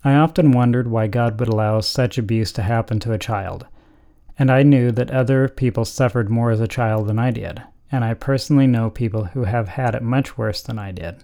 I 0.03 0.15
often 0.15 0.51
wondered 0.51 0.87
why 0.87 1.07
God 1.07 1.39
would 1.39 1.49
allow 1.49 1.79
such 1.79 2.17
abuse 2.17 2.51
to 2.53 2.61
happen 2.61 2.99
to 2.99 3.13
a 3.13 3.17
child, 3.17 3.67
and 4.37 4.51
I 4.51 4.63
knew 4.63 4.91
that 4.91 5.11
other 5.11 5.47
people 5.47 5.85
suffered 5.85 6.29
more 6.29 6.51
as 6.51 6.61
a 6.61 6.67
child 6.67 7.07
than 7.07 7.19
I 7.19 7.31
did, 7.31 7.61
and 7.91 8.03
I 8.03 8.13
personally 8.13 8.67
know 8.67 8.89
people 8.89 9.25
who 9.25 9.45
have 9.45 9.69
had 9.69 9.95
it 9.95 10.03
much 10.03 10.37
worse 10.37 10.61
than 10.61 10.77
I 10.77 10.91
did. 10.91 11.23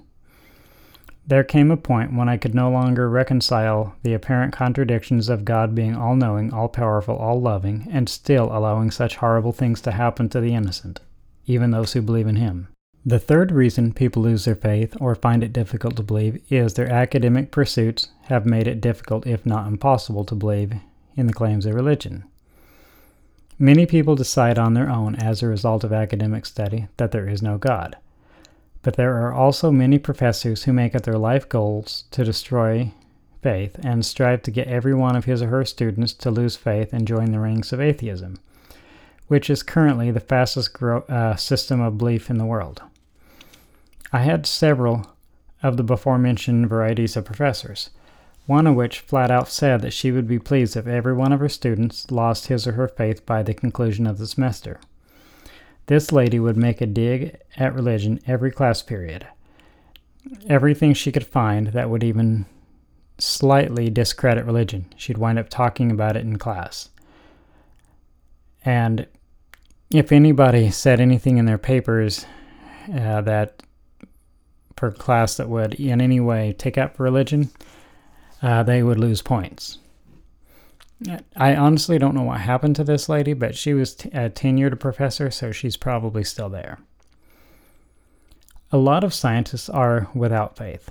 There 1.25 1.43
came 1.43 1.71
a 1.71 1.77
point 1.77 2.13
when 2.13 2.27
I 2.27 2.37
could 2.37 2.53
no 2.53 2.69
longer 2.69 3.09
reconcile 3.09 3.95
the 4.03 4.13
apparent 4.13 4.53
contradictions 4.53 5.29
of 5.29 5.45
God 5.45 5.73
being 5.73 5.95
all 5.95 6.15
knowing, 6.15 6.53
all 6.53 6.67
powerful, 6.67 7.15
all 7.15 7.39
loving, 7.39 7.87
and 7.91 8.09
still 8.09 8.45
allowing 8.51 8.91
such 8.91 9.17
horrible 9.17 9.53
things 9.53 9.79
to 9.81 9.91
happen 9.91 10.27
to 10.29 10.41
the 10.41 10.53
innocent 10.53 10.99
even 11.45 11.71
those 11.71 11.93
who 11.93 12.01
believe 12.01 12.27
in 12.27 12.37
Him. 12.37 12.67
The 13.05 13.19
third 13.19 13.51
reason 13.51 13.93
people 13.93 14.21
lose 14.21 14.45
their 14.45 14.55
faith 14.55 14.95
or 14.99 15.13
find 15.13 15.43
it 15.43 15.51
difficult 15.51 15.97
to 15.97 16.03
believe 16.03 16.41
is 16.49 16.73
their 16.73 16.89
academic 16.89 17.51
pursuits 17.51 18.09
have 18.23 18.45
made 18.45 18.67
it 18.67 18.79
difficult, 18.79 19.27
if 19.27 19.45
not 19.45 19.67
impossible, 19.67 20.23
to 20.25 20.35
believe 20.35 20.73
in 21.15 21.27
the 21.27 21.33
claims 21.33 21.65
of 21.65 21.75
religion. 21.75 22.23
Many 23.59 23.85
people 23.85 24.15
decide 24.15 24.57
on 24.57 24.73
their 24.73 24.89
own 24.89 25.15
as 25.15 25.43
a 25.43 25.47
result 25.47 25.83
of 25.83 25.91
academic 25.91 26.45
study 26.45 26.87
that 26.97 27.11
there 27.11 27.27
is 27.27 27.41
no 27.41 27.57
God. 27.57 27.97
But 28.83 28.95
there 28.95 29.17
are 29.25 29.33
also 29.33 29.71
many 29.71 29.97
professors 29.97 30.63
who 30.63 30.73
make 30.73 30.93
it 30.93 31.03
their 31.03 31.17
life 31.17 31.49
goals 31.49 32.03
to 32.11 32.23
destroy 32.23 32.91
faith 33.41 33.79
and 33.83 34.05
strive 34.05 34.43
to 34.43 34.51
get 34.51 34.67
every 34.67 34.93
one 34.93 35.15
of 35.15 35.25
his 35.25 35.41
or 35.41 35.47
her 35.47 35.65
students 35.65 36.13
to 36.13 36.29
lose 36.29 36.55
faith 36.55 36.93
and 36.93 37.07
join 37.07 37.31
the 37.31 37.39
ranks 37.39 37.73
of 37.73 37.81
atheism 37.81 38.37
which 39.27 39.49
is 39.49 39.63
currently 39.63 40.11
the 40.11 40.19
fastest 40.19 40.73
grow, 40.73 40.99
uh, 41.09 41.35
system 41.35 41.81
of 41.81 41.97
belief 41.97 42.29
in 42.29 42.37
the 42.37 42.45
world. 42.45 42.81
I 44.11 44.19
had 44.19 44.45
several 44.45 45.07
of 45.61 45.77
the 45.77 45.83
before 45.83 46.19
mentioned 46.19 46.69
varieties 46.69 47.15
of 47.15 47.25
professors, 47.25 47.89
one 48.45 48.67
of 48.67 48.75
which 48.75 48.99
flat 48.99 49.31
out 49.31 49.47
said 49.47 49.81
that 49.81 49.93
she 49.93 50.11
would 50.11 50.27
be 50.27 50.39
pleased 50.39 50.75
if 50.75 50.85
every 50.85 51.13
one 51.13 51.31
of 51.31 51.39
her 51.39 51.49
students 51.49 52.11
lost 52.11 52.47
his 52.47 52.67
or 52.67 52.73
her 52.73 52.87
faith 52.87 53.25
by 53.25 53.41
the 53.41 53.53
conclusion 53.53 54.05
of 54.05 54.17
the 54.17 54.27
semester. 54.27 54.79
This 55.87 56.11
lady 56.11 56.39
would 56.39 56.57
make 56.57 56.81
a 56.81 56.85
dig 56.85 57.37
at 57.57 57.73
religion 57.73 58.19
every 58.25 58.51
class 58.51 58.81
period. 58.81 59.27
Everything 60.47 60.93
she 60.93 61.11
could 61.11 61.25
find 61.25 61.67
that 61.67 61.89
would 61.89 62.03
even 62.03 62.45
slightly 63.17 63.89
discredit 63.89 64.45
religion, 64.45 64.85
she'd 64.95 65.17
wind 65.17 65.37
up 65.37 65.49
talking 65.49 65.91
about 65.91 66.15
it 66.15 66.23
in 66.23 66.37
class. 66.37 66.89
And 68.65 69.07
if 69.91 70.11
anybody 70.11 70.71
said 70.71 70.99
anything 70.99 71.37
in 71.37 71.45
their 71.45 71.57
papers 71.57 72.25
uh, 72.93 73.21
that 73.21 73.61
per 74.75 74.91
class 74.91 75.37
that 75.37 75.49
would 75.49 75.75
in 75.75 76.01
any 76.01 76.19
way 76.19 76.53
take 76.57 76.77
up 76.77 76.99
religion, 76.99 77.51
uh, 78.41 78.63
they 78.63 78.83
would 78.83 78.99
lose 78.99 79.21
points. 79.21 79.77
I 81.35 81.55
honestly 81.55 81.97
don't 81.97 82.15
know 82.15 82.23
what 82.23 82.41
happened 82.41 82.75
to 82.77 82.83
this 82.83 83.09
lady, 83.09 83.33
but 83.33 83.55
she 83.55 83.73
was 83.73 83.95
t- 83.95 84.09
a 84.09 84.29
tenured 84.29 84.79
professor, 84.79 85.31
so 85.31 85.51
she's 85.51 85.77
probably 85.77 86.23
still 86.23 86.49
there. 86.49 86.79
A 88.71 88.77
lot 88.77 89.03
of 89.03 89.13
scientists 89.13 89.69
are 89.69 90.07
without 90.13 90.57
faith, 90.57 90.89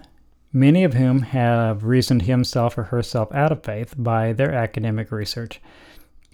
many 0.52 0.85
of 0.85 0.95
whom 0.95 1.23
have 1.23 1.85
reasoned 1.85 2.23
himself 2.23 2.76
or 2.78 2.85
herself 2.85 3.33
out 3.33 3.52
of 3.52 3.64
faith 3.64 3.95
by 3.97 4.33
their 4.33 4.52
academic 4.52 5.11
research 5.11 5.61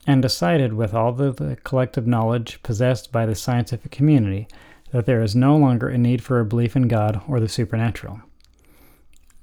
and 0.06 0.23
decided, 0.23 0.73
with 0.73 0.94
all 0.94 1.12
the, 1.12 1.32
the 1.32 1.56
collective 1.64 2.06
knowledge 2.06 2.62
possessed 2.62 3.12
by 3.12 3.26
the 3.26 3.35
scientific 3.35 3.90
community, 3.90 4.49
that 4.90 5.06
there 5.06 5.23
is 5.23 5.37
no 5.37 5.56
longer 5.56 5.88
a 5.88 5.99
need 5.99 6.23
for 6.23 6.40
a 6.40 6.47
belief 6.47 6.75
in 6.75 6.88
God 6.88 7.20
or 7.28 7.40
the 7.40 7.49
supernatural. 7.49 8.20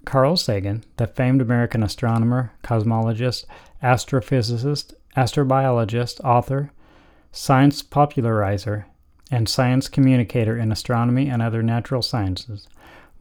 Carl 0.05 0.37
Sagan, 0.37 0.83
the 0.97 1.07
famed 1.07 1.41
American 1.41 1.83
astronomer, 1.83 2.51
cosmologist, 2.63 3.45
astrophysicist, 3.85 4.95
astrobiologist, 5.15 6.19
author, 6.25 6.71
science 7.31 7.83
popularizer, 7.83 8.87
and 9.29 9.47
science 9.47 9.87
communicator 9.87 10.57
in 10.57 10.71
astronomy 10.71 11.29
and 11.29 11.41
other 11.41 11.61
natural 11.61 12.01
sciences, 12.01 12.67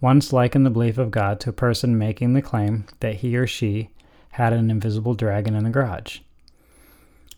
once 0.00 0.32
likened 0.32 0.64
the 0.64 0.70
belief 0.70 0.96
of 0.96 1.10
God 1.10 1.38
to 1.40 1.50
a 1.50 1.52
person 1.52 1.98
making 1.98 2.32
the 2.32 2.40
claim 2.40 2.86
that 3.00 3.16
he 3.16 3.36
or 3.36 3.46
she 3.46 3.90
had 4.32 4.54
an 4.54 4.70
invisible 4.70 5.14
dragon 5.14 5.54
in 5.54 5.64
the 5.64 5.70
garage. 5.70 6.20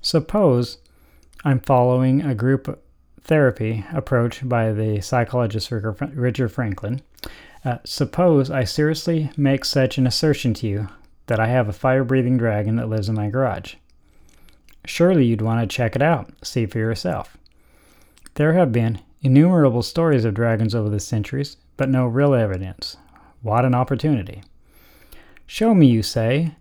Suppose 0.01 0.79
I'm 1.45 1.59
following 1.59 2.23
a 2.23 2.35
group 2.35 2.81
therapy 3.21 3.85
approach 3.93 4.49
by 4.49 4.73
the 4.73 5.01
psychologist 5.01 5.73
Richard 5.73 6.49
Franklin. 6.51 7.03
Uh, 7.65 7.79
suppose 7.85 8.53
I 8.53 8.63
seriously 8.63 9.33
make 9.37 9.65
such 9.65 9.99
an 9.99 10.07
assertion 10.07 10.55
to 10.55 10.69
you 10.69 10.89
that 11.27 11.41
I 11.41 11.47
have 11.49 11.69
a 11.69 11.73
fire 11.73 12.05
breathing 12.05 12.37
dragon 12.37 12.77
that 12.77 12.89
lives 12.89 13.09
in 13.09 13.15
my 13.15 13.29
garage. 13.29 13.75
Surely 14.85 15.27
you'd 15.27 15.43
want 15.43 15.61
to 15.61 15.75
check 15.77 15.97
it 15.97 16.03
out, 16.03 16.31
see 16.43 16.67
for 16.67 16.79
yourself. 16.79 17.37
There 18.35 18.53
have 18.53 18.71
been 18.71 19.01
innumerable 19.23 19.83
stories 19.83 20.25
of 20.25 20.35
dragons 20.35 20.75
over 20.75 20.89
the 20.89 21.01
centuries, 21.01 21.57
but 21.77 21.89
no 21.89 22.07
real 22.07 22.35
evidence. 22.35 22.97
What 23.43 23.65
an 23.65 23.75
opportunity! 23.75 24.43
Show 25.47 25.75
me, 25.75 25.87
you 25.87 26.03
say. 26.03 26.55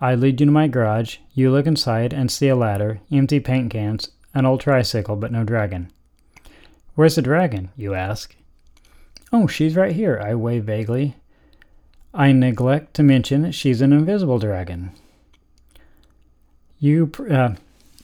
I 0.00 0.14
lead 0.14 0.40
you 0.40 0.46
to 0.46 0.52
my 0.52 0.66
garage, 0.66 1.18
you 1.34 1.50
look 1.50 1.66
inside 1.66 2.12
and 2.12 2.30
see 2.30 2.48
a 2.48 2.56
ladder, 2.56 3.00
empty 3.12 3.38
paint 3.38 3.70
cans, 3.70 4.10
an 4.34 4.46
old 4.46 4.60
tricycle, 4.60 5.16
but 5.16 5.32
no 5.32 5.44
dragon. 5.44 5.92
Where's 6.94 7.16
the 7.16 7.22
dragon? 7.22 7.70
you 7.76 7.94
ask. 7.94 8.34
Oh, 9.32 9.46
she's 9.46 9.76
right 9.76 9.94
here, 9.94 10.20
I 10.22 10.34
wave 10.34 10.64
vaguely. 10.64 11.16
I 12.12 12.32
neglect 12.32 12.94
to 12.94 13.02
mention 13.02 13.42
that 13.42 13.54
she's 13.54 13.80
an 13.80 13.92
invisible 13.92 14.38
dragon. 14.38 14.92
You, 16.78 17.12
uh, 17.30 17.54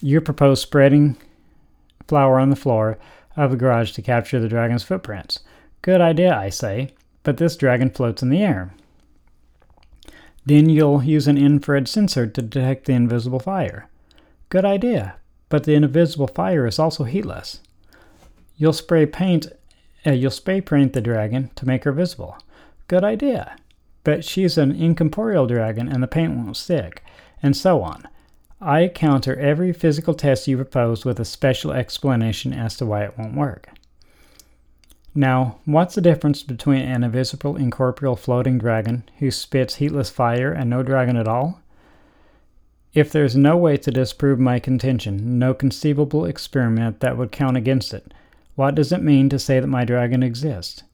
you 0.01 0.21
propose 0.21 0.61
spreading 0.61 1.17
flour 2.07 2.39
on 2.39 2.51
the 2.51 2.57
floor 2.57 2.99
of 3.37 3.51
the 3.51 3.57
garage 3.57 3.93
to 3.93 4.03
capture 4.03 4.39
the 4.39 4.49
dragon's 4.49 4.85
footprints. 4.85 5.41
Good 5.83 6.01
idea, 6.01 6.37
I 6.37 6.51
say, 6.51 6.91
but 7.23 7.37
this 7.37 7.57
dragon 7.57 7.91
floats 7.91 8.23
in 8.23 8.31
the 8.31 8.43
air. 8.43 8.73
Then 10.45 10.69
you'll 10.69 11.03
use 11.03 11.27
an 11.27 11.37
infrared 11.37 11.89
sensor 11.89 12.27
to 12.27 12.43
detect 12.43 12.85
the 12.85 12.93
invisible 12.93 13.41
fire. 13.41 13.89
Good 14.49 14.65
idea, 14.65 15.17
but 15.49 15.65
the 15.65 15.75
invisible 15.75 16.29
fire 16.29 16.67
is 16.67 16.79
also 16.79 17.05
heatless. 17.05 17.61
You'll 18.57 18.73
spray 18.73 19.07
paint. 19.07 19.49
Uh, 20.07 20.13
you'll 20.13 20.31
spray 20.31 20.61
paint 20.61 20.93
the 20.93 21.01
dragon 21.01 21.51
to 21.57 21.67
make 21.67 21.83
her 21.83 21.93
visible. 21.93 22.39
Good 22.87 23.03
idea, 23.03 23.57
but 24.07 24.25
she's 24.25 24.57
an 24.57 24.71
incorporeal 24.71 25.49
dragon 25.49 25.89
and 25.89 26.01
the 26.01 26.07
paint 26.07 26.33
won't 26.33 26.57
stick, 26.57 27.03
and 27.43 27.57
so 27.57 27.83
on. 27.83 28.07
I 28.61 28.87
counter 28.87 29.35
every 29.35 29.73
physical 29.73 30.15
test 30.15 30.47
you 30.47 30.55
propose 30.55 31.05
with 31.05 31.19
a 31.19 31.25
special 31.25 31.73
explanation 31.73 32.53
as 32.53 32.77
to 32.77 32.87
why 32.87 33.03
it 33.03 33.19
won't 33.19 33.35
work. 33.35 33.69
Now, 35.13 35.59
what's 35.65 35.97
the 35.97 36.01
difference 36.01 36.45
between 36.45 36.83
an 36.83 37.03
invisible 37.03 37.57
incorporeal 37.57 38.15
floating 38.15 38.59
dragon 38.59 39.03
who 39.19 39.33
spits 39.33 39.75
heatless 39.75 40.09
fire 40.09 40.53
and 40.53 40.71
no 40.71 40.85
dragon 40.85 41.17
at 41.17 41.27
all? 41.27 41.61
If 42.95 43.11
there's 43.11 43.35
no 43.35 43.57
way 43.57 43.77
to 43.79 43.91
disprove 43.91 44.39
my 44.39 44.61
contention, 44.61 45.37
no 45.37 45.53
conceivable 45.53 46.27
experiment 46.27 47.01
that 47.01 47.19
would 47.19 47.33
count 47.33 47.57
against 47.57 47.93
it, 47.93 48.15
what 48.55 48.77
does 48.77 48.93
it 48.93 49.03
mean 49.03 49.29
to 49.31 49.41
say 49.41 49.59
that 49.59 49.67
my 49.67 49.85
dragon 49.85 50.23
exists? 50.23 50.85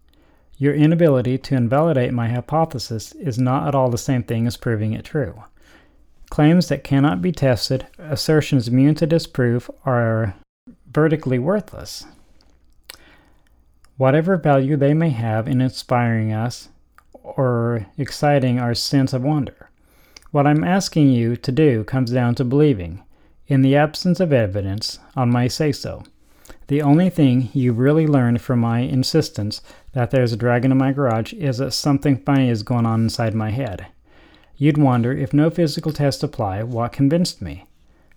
Your 0.62 0.74
inability 0.74 1.38
to 1.38 1.56
invalidate 1.56 2.12
my 2.12 2.28
hypothesis 2.28 3.10
is 3.16 3.36
not 3.36 3.66
at 3.66 3.74
all 3.74 3.90
the 3.90 3.98
same 3.98 4.22
thing 4.22 4.46
as 4.46 4.56
proving 4.56 4.92
it 4.92 5.04
true. 5.04 5.42
Claims 6.30 6.68
that 6.68 6.84
cannot 6.84 7.20
be 7.20 7.32
tested, 7.32 7.88
assertions 7.98 8.68
immune 8.68 8.94
to 8.94 9.06
disproof, 9.08 9.68
are 9.84 10.36
vertically 10.86 11.40
worthless. 11.40 12.06
Whatever 13.96 14.36
value 14.36 14.76
they 14.76 14.94
may 14.94 15.08
have 15.08 15.48
in 15.48 15.60
inspiring 15.60 16.32
us 16.32 16.68
or 17.12 17.88
exciting 17.98 18.60
our 18.60 18.72
sense 18.72 19.12
of 19.12 19.24
wonder. 19.24 19.68
What 20.30 20.46
I'm 20.46 20.62
asking 20.62 21.08
you 21.08 21.34
to 21.34 21.50
do 21.50 21.82
comes 21.82 22.12
down 22.12 22.36
to 22.36 22.44
believing, 22.44 23.02
in 23.48 23.62
the 23.62 23.74
absence 23.74 24.20
of 24.20 24.32
evidence, 24.32 25.00
on 25.16 25.28
my 25.28 25.48
say 25.48 25.72
so. 25.72 26.04
The 26.68 26.82
only 26.82 27.10
thing 27.10 27.50
you 27.52 27.72
really 27.72 28.06
learned 28.06 28.40
from 28.40 28.60
my 28.60 28.78
insistence 28.78 29.60
that 29.92 30.10
there's 30.10 30.32
a 30.32 30.36
dragon 30.36 30.72
in 30.72 30.78
my 30.78 30.92
garage 30.92 31.32
is 31.34 31.58
that 31.58 31.72
something 31.72 32.16
funny 32.16 32.48
is 32.48 32.62
going 32.62 32.86
on 32.86 33.02
inside 33.02 33.34
my 33.34 33.50
head. 33.50 33.86
You'd 34.56 34.78
wonder 34.78 35.12
if 35.12 35.32
no 35.32 35.50
physical 35.50 35.92
tests 35.92 36.22
apply, 36.22 36.62
what 36.62 36.92
convinced 36.92 37.42
me? 37.42 37.66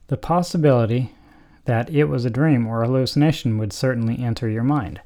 The 0.08 0.18
possibility 0.18 1.12
that 1.66 1.90
it 1.90 2.06
was 2.06 2.26
a 2.26 2.30
dream 2.30 2.68
or 2.68 2.84
a 2.84 2.88
hallucination 2.88 3.58
would 3.58 3.74
certainly 3.74 4.20
enter 4.20 4.48
your 4.48 4.64
mind. 4.64 5.02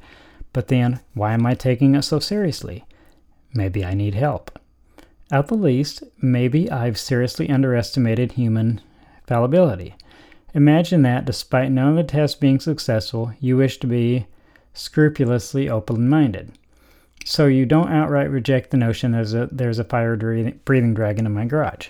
But 0.52 0.68
then, 0.68 1.00
why 1.14 1.34
am 1.34 1.46
I 1.46 1.54
taking 1.54 1.96
it 1.96 2.02
so 2.02 2.20
seriously? 2.20 2.86
Maybe 3.54 3.84
I 3.86 3.94
need 3.94 4.16
help. 4.16 4.60
At 5.32 5.48
the 5.48 5.56
least, 5.56 6.04
maybe 6.22 6.70
I've 6.70 6.98
seriously 6.98 7.50
underestimated 7.50 8.34
human 8.34 8.82
fallibility. 9.28 9.96
Imagine 10.54 11.04
that, 11.04 11.26
despite 11.26 11.72
none 11.72 11.90
of 11.90 11.96
the 11.96 12.04
tests 12.04 12.36
being 12.36 12.60
successful, 12.60 13.32
you 13.40 13.56
wish 13.56 13.78
to 13.80 13.88
be 13.88 14.26
scrupulously 14.74 15.70
open 15.70 16.08
minded. 16.08 16.52
So 17.26 17.48
you 17.48 17.66
don't 17.66 17.92
outright 17.92 18.30
reject 18.30 18.72
the 18.72 18.78
notion 18.78 19.12
there's 19.12 19.34
a, 19.34 19.50
there's 19.52 19.80
a 19.80 19.84
fire 19.84 20.16
breathing 20.16 20.94
dragon 20.94 21.26
in 21.26 21.34
my 21.34 21.46
garage. 21.46 21.90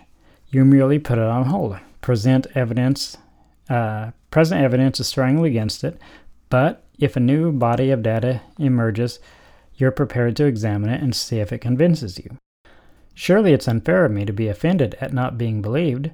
You 0.50 0.66
merely 0.66 1.00
put 1.00 1.18
it 1.18 1.24
on 1.24 1.46
hold, 1.46 1.78
present 2.02 2.48
evidence, 2.56 3.18
uh, 3.70 4.12
present 4.32 4.62
evidence 4.62 5.00
is 5.00 5.08
strongly 5.08 5.50
against 5.50 5.84
it, 5.84 6.00
but 6.50 6.84
if 6.98 7.16
a 7.16 7.22
new 7.22 7.52
body 7.52 7.92
of 7.92 8.04
data 8.04 8.42
emerges, 8.58 9.20
you're 9.76 9.92
prepared 9.92 10.36
to 10.38 10.46
examine 10.46 10.90
it 10.90 11.02
and 11.02 11.16
see 11.16 11.40
if 11.40 11.54
it 11.54 11.60
convinces 11.60 12.18
you. 12.18 12.38
Surely 13.14 13.54
it's 13.54 13.68
unfair 13.68 14.06
of 14.06 14.12
me 14.12 14.26
to 14.26 14.34
be 14.34 14.48
offended 14.48 14.98
at 15.00 15.14
not 15.14 15.38
being 15.38 15.62
believed 15.62 16.12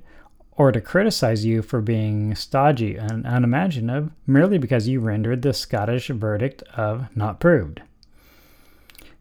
or 0.58 0.72
to 0.72 0.80
criticize 0.80 1.46
you 1.46 1.62
for 1.62 1.82
being 1.82 2.34
stodgy 2.36 2.96
and 2.96 3.26
unimaginative 3.26 4.10
merely 4.26 4.58
because 4.58 4.88
you 4.88 5.00
rendered 5.00 5.42
the 5.42 5.54
Scottish 5.54 6.08
verdict 6.08 6.64
of 6.76 7.14
not 7.16 7.40
proved. 7.40 7.82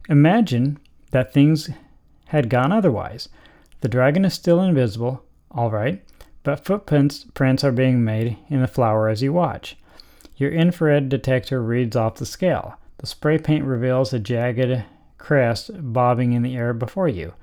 Imagine 0.08 0.78
that 1.10 1.32
things 1.32 1.70
had 2.26 2.48
gone 2.48 2.72
otherwise. 2.72 3.28
The 3.80 3.88
dragon 3.88 4.24
is 4.24 4.34
still 4.34 4.60
invisible, 4.60 5.24
all 5.50 5.70
right, 5.70 6.02
but 6.42 6.64
footprints 6.64 7.24
prints 7.34 7.64
are 7.64 7.72
being 7.72 8.04
made 8.04 8.36
in 8.48 8.60
the 8.60 8.66
flour 8.66 9.08
as 9.08 9.22
you 9.22 9.32
watch. 9.32 9.76
Your 10.36 10.50
infrared 10.50 11.08
detector 11.08 11.62
reads 11.62 11.96
off 11.96 12.16
the 12.16 12.26
scale. 12.26 12.78
The 12.98 13.06
spray 13.06 13.38
paint 13.38 13.64
reveals 13.64 14.12
a 14.12 14.18
jagged 14.18 14.84
crest 15.18 15.70
bobbing 15.74 16.32
in 16.32 16.42
the 16.42 16.56
air 16.56 16.72
before 16.72 17.08
you. 17.08 17.34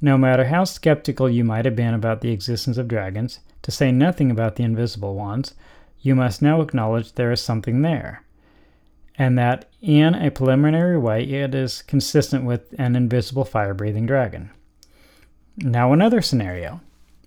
No 0.00 0.16
matter 0.16 0.46
how 0.46 0.64
skeptical 0.64 1.28
you 1.28 1.44
might 1.44 1.64
have 1.66 1.76
been 1.76 1.94
about 1.94 2.22
the 2.22 2.32
existence 2.32 2.78
of 2.78 2.88
dragons, 2.88 3.40
to 3.62 3.70
say 3.70 3.92
nothing 3.92 4.30
about 4.30 4.56
the 4.56 4.62
invisible 4.62 5.14
ones, 5.14 5.54
you 6.00 6.14
must 6.14 6.40
now 6.40 6.62
acknowledge 6.62 7.12
there 7.12 7.32
is 7.32 7.42
something 7.42 7.82
there, 7.82 8.22
and 9.16 9.38
that 9.38 9.68
in 9.82 10.14
a 10.14 10.30
preliminary 10.30 10.96
way 10.96 11.22
it 11.22 11.54
is 11.54 11.82
consistent 11.82 12.44
with 12.44 12.74
an 12.78 12.96
invisible 12.96 13.44
fire 13.44 13.74
breathing 13.74 14.06
dragon. 14.06 14.50
Now, 15.58 15.92
another 15.92 16.22
scenario. 16.22 16.80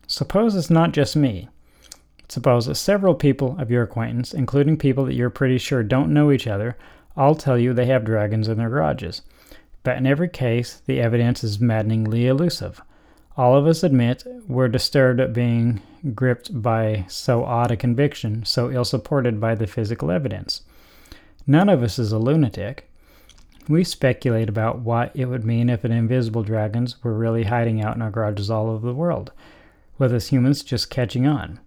Suppose 0.07 0.55
it's 0.55 0.71
not 0.71 0.91
just 0.91 1.15
me. 1.15 1.49
Suppose 2.27 2.65
that 2.65 2.75
several 2.75 3.13
people 3.13 3.55
of 3.59 3.69
your 3.69 3.83
acquaintance, 3.83 4.33
including 4.33 4.77
people 4.77 5.05
that 5.05 5.13
you're 5.13 5.29
pretty 5.29 5.59
sure 5.59 5.83
don't 5.83 6.11
know 6.11 6.31
each 6.31 6.47
other, 6.47 6.75
all 7.15 7.35
tell 7.35 7.59
you 7.59 7.73
they 7.73 7.85
have 7.85 8.03
dragons 8.03 8.47
in 8.47 8.57
their 8.57 8.69
garages. 8.69 9.21
But 9.83 9.97
in 9.97 10.07
every 10.07 10.29
case, 10.29 10.81
the 10.85 11.01
evidence 11.01 11.43
is 11.43 11.59
maddeningly 11.59 12.27
elusive. 12.27 12.81
All 13.35 13.55
of 13.55 13.65
us 13.65 13.83
admit 13.83 14.23
we're 14.47 14.67
disturbed 14.67 15.19
at 15.19 15.33
being 15.33 15.81
gripped 16.13 16.61
by 16.61 17.05
so 17.07 17.43
odd 17.43 17.71
a 17.71 17.77
conviction, 17.77 18.45
so 18.45 18.71
ill 18.71 18.85
supported 18.85 19.39
by 19.39 19.55
the 19.55 19.67
physical 19.67 20.11
evidence. 20.11 20.61
None 21.47 21.67
of 21.67 21.83
us 21.83 21.99
is 21.99 22.11
a 22.11 22.19
lunatic. 22.19 22.89
We 23.67 23.83
speculate 23.83 24.49
about 24.49 24.79
what 24.79 25.11
it 25.15 25.25
would 25.25 25.45
mean 25.45 25.69
if 25.69 25.83
an 25.83 25.91
invisible 25.91 26.43
dragons 26.43 27.01
were 27.03 27.13
really 27.13 27.43
hiding 27.43 27.81
out 27.81 27.95
in 27.95 28.01
our 28.01 28.11
garages 28.11 28.49
all 28.49 28.69
over 28.69 28.85
the 28.85 28.93
world, 28.93 29.31
with 29.97 30.13
us 30.13 30.27
humans 30.27 30.63
just 30.63 30.89
catching 30.89 31.25
on. 31.25 31.59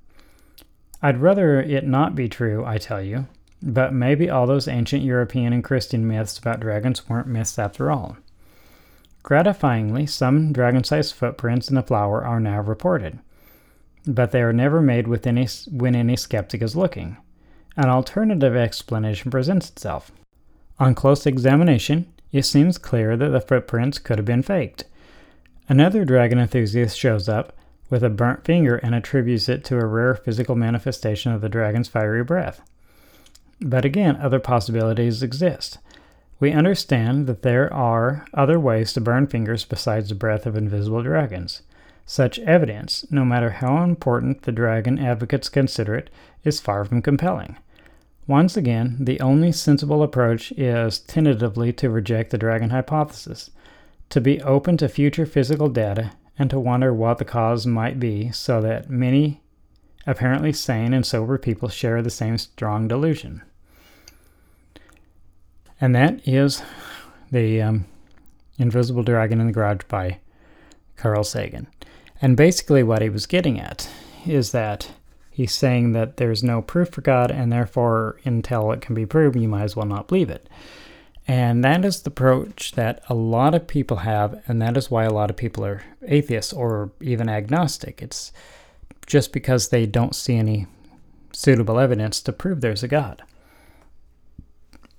I'd 1.02 1.20
rather 1.20 1.60
it 1.60 1.86
not 1.86 2.14
be 2.14 2.28
true, 2.28 2.64
I 2.64 2.78
tell 2.78 3.02
you, 3.02 3.26
but 3.62 3.92
maybe 3.92 4.28
all 4.28 4.46
those 4.46 4.68
ancient 4.68 5.02
European 5.02 5.52
and 5.52 5.64
Christian 5.64 6.06
myths 6.06 6.38
about 6.38 6.60
dragons 6.60 7.08
weren't 7.08 7.26
myths 7.26 7.58
after 7.58 7.90
all. 7.90 8.16
Gratifyingly, 9.22 10.08
some 10.08 10.52
dragon 10.52 10.84
sized 10.84 11.14
footprints 11.14 11.68
in 11.68 11.76
a 11.76 11.82
flour 11.82 12.24
are 12.24 12.38
now 12.38 12.60
reported, 12.60 13.18
but 14.06 14.30
they 14.30 14.40
are 14.40 14.52
never 14.52 14.80
made 14.80 15.08
with 15.08 15.26
any, 15.26 15.48
when 15.70 15.96
any 15.96 16.16
skeptic 16.16 16.62
is 16.62 16.76
looking. 16.76 17.16
An 17.76 17.88
alternative 17.88 18.54
explanation 18.54 19.30
presents 19.30 19.68
itself. 19.68 20.12
On 20.78 20.94
close 20.94 21.26
examination, 21.26 22.06
it 22.32 22.44
seems 22.44 22.78
clear 22.78 23.16
that 23.16 23.30
the 23.30 23.40
footprints 23.40 23.98
could 23.98 24.18
have 24.18 24.24
been 24.24 24.42
faked. 24.42 24.84
Another 25.68 26.04
dragon 26.04 26.38
enthusiast 26.38 26.96
shows 26.96 27.28
up 27.28 27.52
with 27.90 28.04
a 28.04 28.10
burnt 28.10 28.44
finger 28.44 28.76
and 28.76 28.94
attributes 28.94 29.48
it 29.48 29.64
to 29.64 29.78
a 29.78 29.86
rare 29.86 30.14
physical 30.14 30.54
manifestation 30.54 31.32
of 31.32 31.40
the 31.40 31.48
dragon's 31.48 31.88
fiery 31.88 32.22
breath. 32.22 32.60
But 33.60 33.84
again, 33.84 34.16
other 34.16 34.38
possibilities 34.38 35.22
exist. 35.22 35.78
We 36.38 36.52
understand 36.52 37.26
that 37.26 37.42
there 37.42 37.72
are 37.72 38.26
other 38.34 38.60
ways 38.60 38.92
to 38.92 39.00
burn 39.00 39.26
fingers 39.26 39.64
besides 39.64 40.10
the 40.10 40.14
breath 40.14 40.44
of 40.44 40.56
invisible 40.56 41.02
dragons. 41.02 41.62
Such 42.04 42.38
evidence, 42.40 43.06
no 43.10 43.24
matter 43.24 43.50
how 43.50 43.82
important 43.82 44.42
the 44.42 44.52
dragon 44.52 44.98
advocates 44.98 45.48
consider 45.48 45.94
it, 45.94 46.10
is 46.44 46.60
far 46.60 46.84
from 46.84 47.00
compelling. 47.02 47.56
Once 48.26 48.56
again, 48.56 48.96
the 49.00 49.20
only 49.20 49.50
sensible 49.52 50.02
approach 50.02 50.52
is 50.52 50.98
tentatively 50.98 51.72
to 51.72 51.88
reject 51.88 52.30
the 52.30 52.38
dragon 52.38 52.70
hypothesis, 52.70 53.50
to 54.10 54.20
be 54.20 54.42
open 54.42 54.76
to 54.76 54.88
future 54.88 55.26
physical 55.26 55.68
data, 55.68 56.12
and 56.38 56.50
to 56.50 56.60
wonder 56.60 56.92
what 56.92 57.18
the 57.18 57.24
cause 57.24 57.66
might 57.66 57.98
be 57.98 58.30
so 58.30 58.60
that 58.60 58.90
many 58.90 59.40
apparently 60.06 60.52
sane 60.52 60.92
and 60.92 61.06
sober 61.06 61.38
people 61.38 61.68
share 61.68 62.02
the 62.02 62.10
same 62.10 62.36
strong 62.36 62.86
delusion. 62.86 63.42
And 65.80 65.94
that 65.94 66.26
is 66.26 66.62
the 67.30 67.62
um, 67.62 67.86
Invisible 68.58 69.02
Dragon 69.02 69.40
in 69.40 69.46
the 69.46 69.52
Garage 69.52 69.82
by 69.88 70.18
Carl 70.96 71.24
Sagan. 71.24 71.66
And 72.22 72.36
basically, 72.36 72.82
what 72.82 73.02
he 73.02 73.10
was 73.10 73.26
getting 73.26 73.60
at 73.60 73.88
is 74.26 74.52
that 74.52 74.90
he's 75.30 75.54
saying 75.54 75.92
that 75.92 76.16
there's 76.16 76.42
no 76.42 76.62
proof 76.62 76.90
for 76.90 77.02
God, 77.02 77.30
and 77.30 77.52
therefore, 77.52 78.18
until 78.24 78.72
it 78.72 78.80
can 78.80 78.94
be 78.94 79.04
proved, 79.04 79.36
you 79.36 79.48
might 79.48 79.64
as 79.64 79.76
well 79.76 79.86
not 79.86 80.08
believe 80.08 80.30
it. 80.30 80.48
And 81.28 81.64
that 81.64 81.84
is 81.84 82.02
the 82.02 82.10
approach 82.10 82.72
that 82.72 83.02
a 83.08 83.14
lot 83.14 83.54
of 83.54 83.66
people 83.66 83.98
have, 83.98 84.42
and 84.46 84.62
that 84.62 84.76
is 84.76 84.90
why 84.90 85.04
a 85.04 85.12
lot 85.12 85.28
of 85.28 85.36
people 85.36 85.64
are 85.64 85.82
atheists 86.06 86.52
or 86.52 86.92
even 87.00 87.28
agnostic. 87.28 88.00
It's 88.00 88.32
just 89.06 89.32
because 89.32 89.68
they 89.68 89.86
don't 89.86 90.14
see 90.14 90.36
any 90.36 90.66
suitable 91.32 91.78
evidence 91.78 92.20
to 92.22 92.32
prove 92.32 92.60
there's 92.60 92.82
a 92.82 92.88
God. 92.88 93.22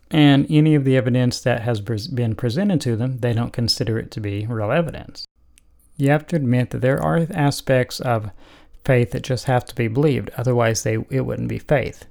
And 0.09 0.45
any 0.49 0.75
of 0.75 0.85
the 0.85 0.95
evidence 0.95 1.41
that 1.41 1.61
has 1.61 1.81
been 1.81 2.35
presented 2.35 2.79
to 2.81 2.95
them, 2.95 3.19
they 3.19 3.33
don't 3.33 3.51
consider 3.51 3.97
it 3.99 4.11
to 4.11 4.21
be 4.21 4.45
real 4.45 4.71
evidence. 4.71 5.25
You 5.97 6.09
have 6.11 6.27
to 6.27 6.35
admit 6.35 6.69
that 6.69 6.79
there 6.79 7.01
are 7.01 7.27
aspects 7.31 7.99
of 7.99 8.31
faith 8.85 9.11
that 9.11 9.23
just 9.23 9.45
have 9.45 9.65
to 9.65 9.75
be 9.75 9.87
believed, 9.87 10.29
otherwise, 10.37 10.83
they, 10.83 10.97
it 11.09 11.25
wouldn't 11.25 11.49
be 11.49 11.59
faith. 11.59 12.05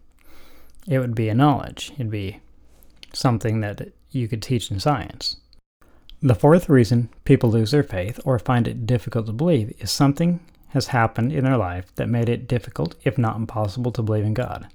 It 0.86 0.98
would 0.98 1.14
be 1.14 1.28
a 1.28 1.34
knowledge, 1.34 1.92
it'd 1.94 2.10
be 2.10 2.40
something 3.12 3.60
that 3.60 3.92
you 4.10 4.28
could 4.28 4.42
teach 4.42 4.70
in 4.70 4.78
science. 4.78 5.36
The 6.20 6.34
fourth 6.34 6.68
reason 6.68 7.08
people 7.24 7.50
lose 7.50 7.70
their 7.70 7.82
faith 7.82 8.20
or 8.24 8.38
find 8.38 8.68
it 8.68 8.86
difficult 8.86 9.26
to 9.26 9.32
believe 9.32 9.74
is 9.78 9.90
something 9.90 10.40
has 10.68 10.88
happened 10.88 11.32
in 11.32 11.44
their 11.44 11.56
life 11.56 11.94
that 11.94 12.08
made 12.08 12.28
it 12.28 12.48
difficult, 12.48 12.94
if 13.04 13.16
not 13.16 13.36
impossible, 13.36 13.92
to 13.92 14.02
believe 14.02 14.24
in 14.24 14.34
God. 14.34 14.66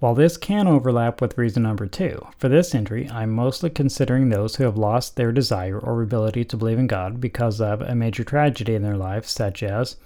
While 0.00 0.14
this 0.14 0.38
can 0.38 0.66
overlap 0.66 1.20
with 1.20 1.36
reason 1.36 1.62
number 1.64 1.86
two, 1.86 2.26
for 2.38 2.48
this 2.48 2.74
entry, 2.74 3.06
I'm 3.10 3.30
mostly 3.30 3.68
considering 3.68 4.30
those 4.30 4.56
who 4.56 4.64
have 4.64 4.78
lost 4.78 5.16
their 5.16 5.30
desire 5.30 5.78
or 5.78 6.00
ability 6.00 6.46
to 6.46 6.56
believe 6.56 6.78
in 6.78 6.86
God 6.86 7.20
because 7.20 7.60
of 7.60 7.82
a 7.82 7.94
major 7.94 8.24
tragedy 8.24 8.74
in 8.74 8.82
their 8.82 8.96
life, 8.96 9.26
such 9.26 9.62
as 9.62 9.96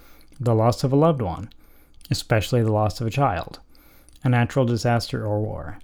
the 0.40 0.52
loss 0.52 0.82
of 0.82 0.92
a 0.92 0.96
loved 0.96 1.22
one, 1.22 1.48
especially 2.10 2.60
the 2.60 2.72
loss 2.72 3.00
of 3.00 3.06
a 3.06 3.10
child, 3.10 3.60
a 4.24 4.28
natural 4.28 4.64
disaster 4.64 5.24
or 5.24 5.40
war. 5.40 5.78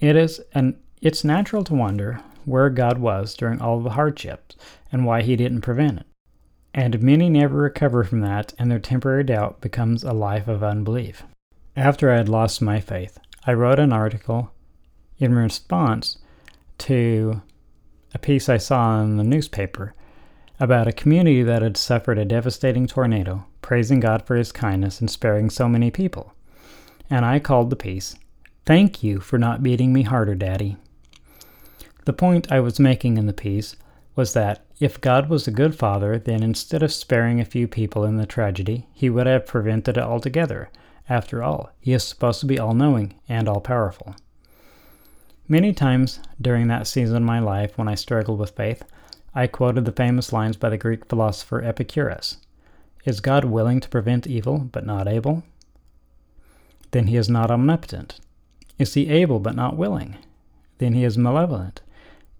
It 0.00 0.16
is 0.16 0.40
an 0.52 0.76
it's 1.00 1.22
natural 1.22 1.62
to 1.64 1.74
wonder 1.74 2.20
where 2.44 2.70
God 2.70 2.98
was 2.98 3.34
during 3.36 3.60
all 3.60 3.78
the 3.78 3.90
hardships 3.90 4.56
and 4.90 5.06
why 5.06 5.22
he 5.22 5.36
didn't 5.36 5.60
prevent 5.60 6.00
it. 6.00 6.06
And 6.74 7.00
many 7.00 7.30
never 7.30 7.58
recover 7.58 8.02
from 8.02 8.20
that, 8.22 8.52
and 8.58 8.68
their 8.68 8.80
temporary 8.80 9.22
doubt 9.22 9.60
becomes 9.60 10.02
a 10.02 10.12
life 10.12 10.48
of 10.48 10.64
unbelief. 10.64 11.22
After 11.76 12.10
I 12.10 12.16
had 12.16 12.28
lost 12.28 12.60
my 12.60 12.80
faith, 12.80 13.18
I 13.46 13.52
wrote 13.52 13.78
an 13.78 13.92
article 13.92 14.50
in 15.18 15.34
response 15.34 16.18
to 16.78 17.42
a 18.12 18.18
piece 18.18 18.48
I 18.48 18.56
saw 18.56 19.00
in 19.00 19.18
the 19.18 19.24
newspaper 19.24 19.94
about 20.58 20.88
a 20.88 20.92
community 20.92 21.44
that 21.44 21.62
had 21.62 21.76
suffered 21.76 22.18
a 22.18 22.24
devastating 22.24 22.88
tornado, 22.88 23.46
praising 23.62 24.00
God 24.00 24.26
for 24.26 24.34
his 24.34 24.50
kindness 24.50 25.00
in 25.00 25.06
sparing 25.06 25.48
so 25.48 25.68
many 25.68 25.92
people. 25.92 26.34
And 27.08 27.24
I 27.24 27.38
called 27.38 27.70
the 27.70 27.76
piece, 27.76 28.16
Thank 28.66 29.04
You 29.04 29.20
for 29.20 29.38
Not 29.38 29.62
Beating 29.62 29.92
Me 29.92 30.02
Harder, 30.02 30.34
Daddy. 30.34 30.76
The 32.04 32.12
point 32.12 32.50
I 32.50 32.58
was 32.58 32.80
making 32.80 33.16
in 33.16 33.26
the 33.26 33.32
piece 33.32 33.76
was 34.16 34.32
that 34.32 34.64
if 34.80 35.00
God 35.00 35.28
was 35.28 35.46
a 35.46 35.52
good 35.52 35.76
father, 35.76 36.18
then 36.18 36.42
instead 36.42 36.82
of 36.82 36.92
sparing 36.92 37.40
a 37.40 37.44
few 37.44 37.68
people 37.68 38.04
in 38.04 38.16
the 38.16 38.26
tragedy, 38.26 38.88
he 38.92 39.08
would 39.08 39.28
have 39.28 39.46
prevented 39.46 39.96
it 39.96 40.02
altogether 40.02 40.68
after 41.08 41.42
all, 41.42 41.70
he 41.80 41.92
is 41.92 42.04
supposed 42.04 42.40
to 42.40 42.46
be 42.46 42.58
all 42.58 42.74
knowing 42.74 43.14
and 43.28 43.48
all 43.48 43.60
powerful. 43.60 44.14
Many 45.48 45.72
times 45.72 46.20
during 46.40 46.68
that 46.68 46.86
season 46.86 47.16
of 47.16 47.22
my 47.22 47.40
life 47.40 47.76
when 47.76 47.88
I 47.88 47.96
struggled 47.96 48.38
with 48.38 48.50
faith, 48.50 48.84
I 49.34 49.46
quoted 49.46 49.84
the 49.84 49.92
famous 49.92 50.32
lines 50.32 50.56
by 50.56 50.70
the 50.70 50.78
Greek 50.78 51.06
philosopher 51.06 51.62
Epicurus 51.62 52.38
Is 53.04 53.20
God 53.20 53.44
willing 53.44 53.80
to 53.80 53.88
prevent 53.88 54.26
evil 54.26 54.58
but 54.58 54.86
not 54.86 55.08
able? 55.08 55.42
Then 56.90 57.06
he 57.06 57.16
is 57.16 57.28
not 57.28 57.50
omnipotent. 57.50 58.20
Is 58.78 58.94
he 58.94 59.08
able 59.08 59.40
but 59.40 59.54
not 59.54 59.76
willing? 59.76 60.16
Then 60.78 60.94
he 60.94 61.04
is 61.04 61.18
malevolent. 61.18 61.82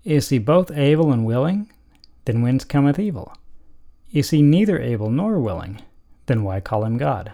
Is 0.04 0.30
he 0.30 0.38
both 0.38 0.70
able 0.70 1.12
and 1.12 1.24
willing? 1.24 1.70
Then 2.24 2.42
whence 2.42 2.64
cometh 2.64 2.98
evil? 2.98 3.34
Is 4.12 4.30
he 4.30 4.42
neither 4.42 4.80
able 4.80 5.10
nor 5.10 5.38
willing? 5.38 5.82
Then 6.26 6.42
why 6.42 6.60
call 6.60 6.84
him 6.84 6.96
God? 6.96 7.32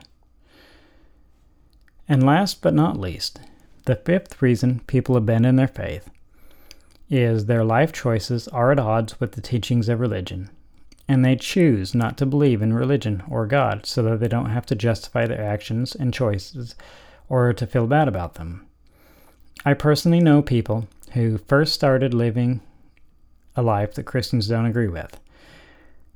And 2.09 2.25
last 2.25 2.63
but 2.63 2.75
not 2.75 2.99
least, 2.99 3.41
the 3.85 3.97
fifth 3.97 4.41
reason 4.41 4.81
people 4.87 5.17
abandon 5.17 5.57
their 5.57 5.69
faith 5.69 6.11
is 7.09 7.47
their 7.47 7.65
life 7.65 7.93
choices 7.93 8.49
are 8.49 8.73
at 8.73 8.79
odds 8.79 9.21
with 9.21 9.33
the 9.33 9.41
teachings 9.41 9.89
of 9.89 10.01
religion, 10.01 10.51
and 11.09 11.25
they 11.25 11.37
choose 11.37 11.95
not 11.95 12.17
to 12.19 12.27
believe 12.27 12.63
in 12.63 12.73
religion 12.73 13.23
or 13.29 13.47
God 13.47 13.87
so 13.87 14.03
that 14.03 14.21
they 14.21 14.29
don't 14.29 14.51
have 14.51 14.67
to 14.67 14.75
justify 14.75 15.27
their 15.27 15.43
actions 15.43 15.95
and 15.95 16.13
choices 16.13 16.75
or 17.29 17.53
to 17.53 17.67
feel 17.67 17.87
bad 17.87 18.09
about 18.09 18.35
them. 18.35 18.67
I 19.65 19.75
personally 19.75 20.21
know 20.21 20.43
people 20.43 20.89
who 21.13 21.39
first 21.39 21.75
started 21.75 22.15
living 22.15 22.61
a 23.57 23.63
life 23.63 23.95
that 23.95 24.05
Christians 24.05 24.49
don't 24.49 24.67
agree 24.67 24.89
with. 24.89 25.19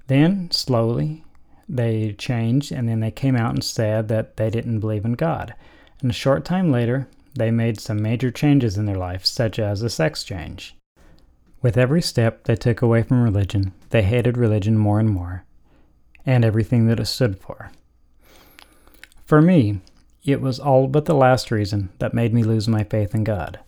Then, 0.08 0.50
slowly, 0.50 1.24
they 1.68 2.12
changed 2.12 2.72
and 2.72 2.88
then 2.88 3.00
they 3.00 3.10
came 3.10 3.36
out 3.36 3.54
and 3.54 3.64
said 3.64 4.08
that 4.08 4.36
they 4.36 4.50
didn't 4.50 4.80
believe 4.80 5.04
in 5.04 5.12
God. 5.12 5.54
And 6.02 6.10
a 6.10 6.14
short 6.14 6.44
time 6.44 6.70
later, 6.70 7.08
they 7.34 7.50
made 7.50 7.78
some 7.78 8.02
major 8.02 8.30
changes 8.30 8.76
in 8.76 8.86
their 8.86 8.96
life, 8.96 9.24
such 9.24 9.58
as 9.58 9.82
a 9.82 9.90
sex 9.90 10.24
change. 10.24 10.74
With 11.62 11.76
every 11.76 12.00
step 12.00 12.44
they 12.44 12.56
took 12.56 12.80
away 12.82 13.02
from 13.02 13.22
religion, 13.22 13.72
they 13.90 14.02
hated 14.02 14.38
religion 14.38 14.78
more 14.78 14.98
and 14.98 15.10
more, 15.10 15.44
and 16.24 16.44
everything 16.44 16.86
that 16.86 17.00
it 17.00 17.06
stood 17.06 17.38
for. 17.38 17.70
For 19.26 19.42
me, 19.42 19.80
it 20.24 20.40
was 20.40 20.58
all 20.58 20.86
but 20.86 21.04
the 21.04 21.14
last 21.14 21.50
reason 21.50 21.90
that 21.98 22.14
made 22.14 22.32
me 22.32 22.42
lose 22.42 22.66
my 22.66 22.82
faith 22.84 23.14
in 23.14 23.24
God, 23.24 23.60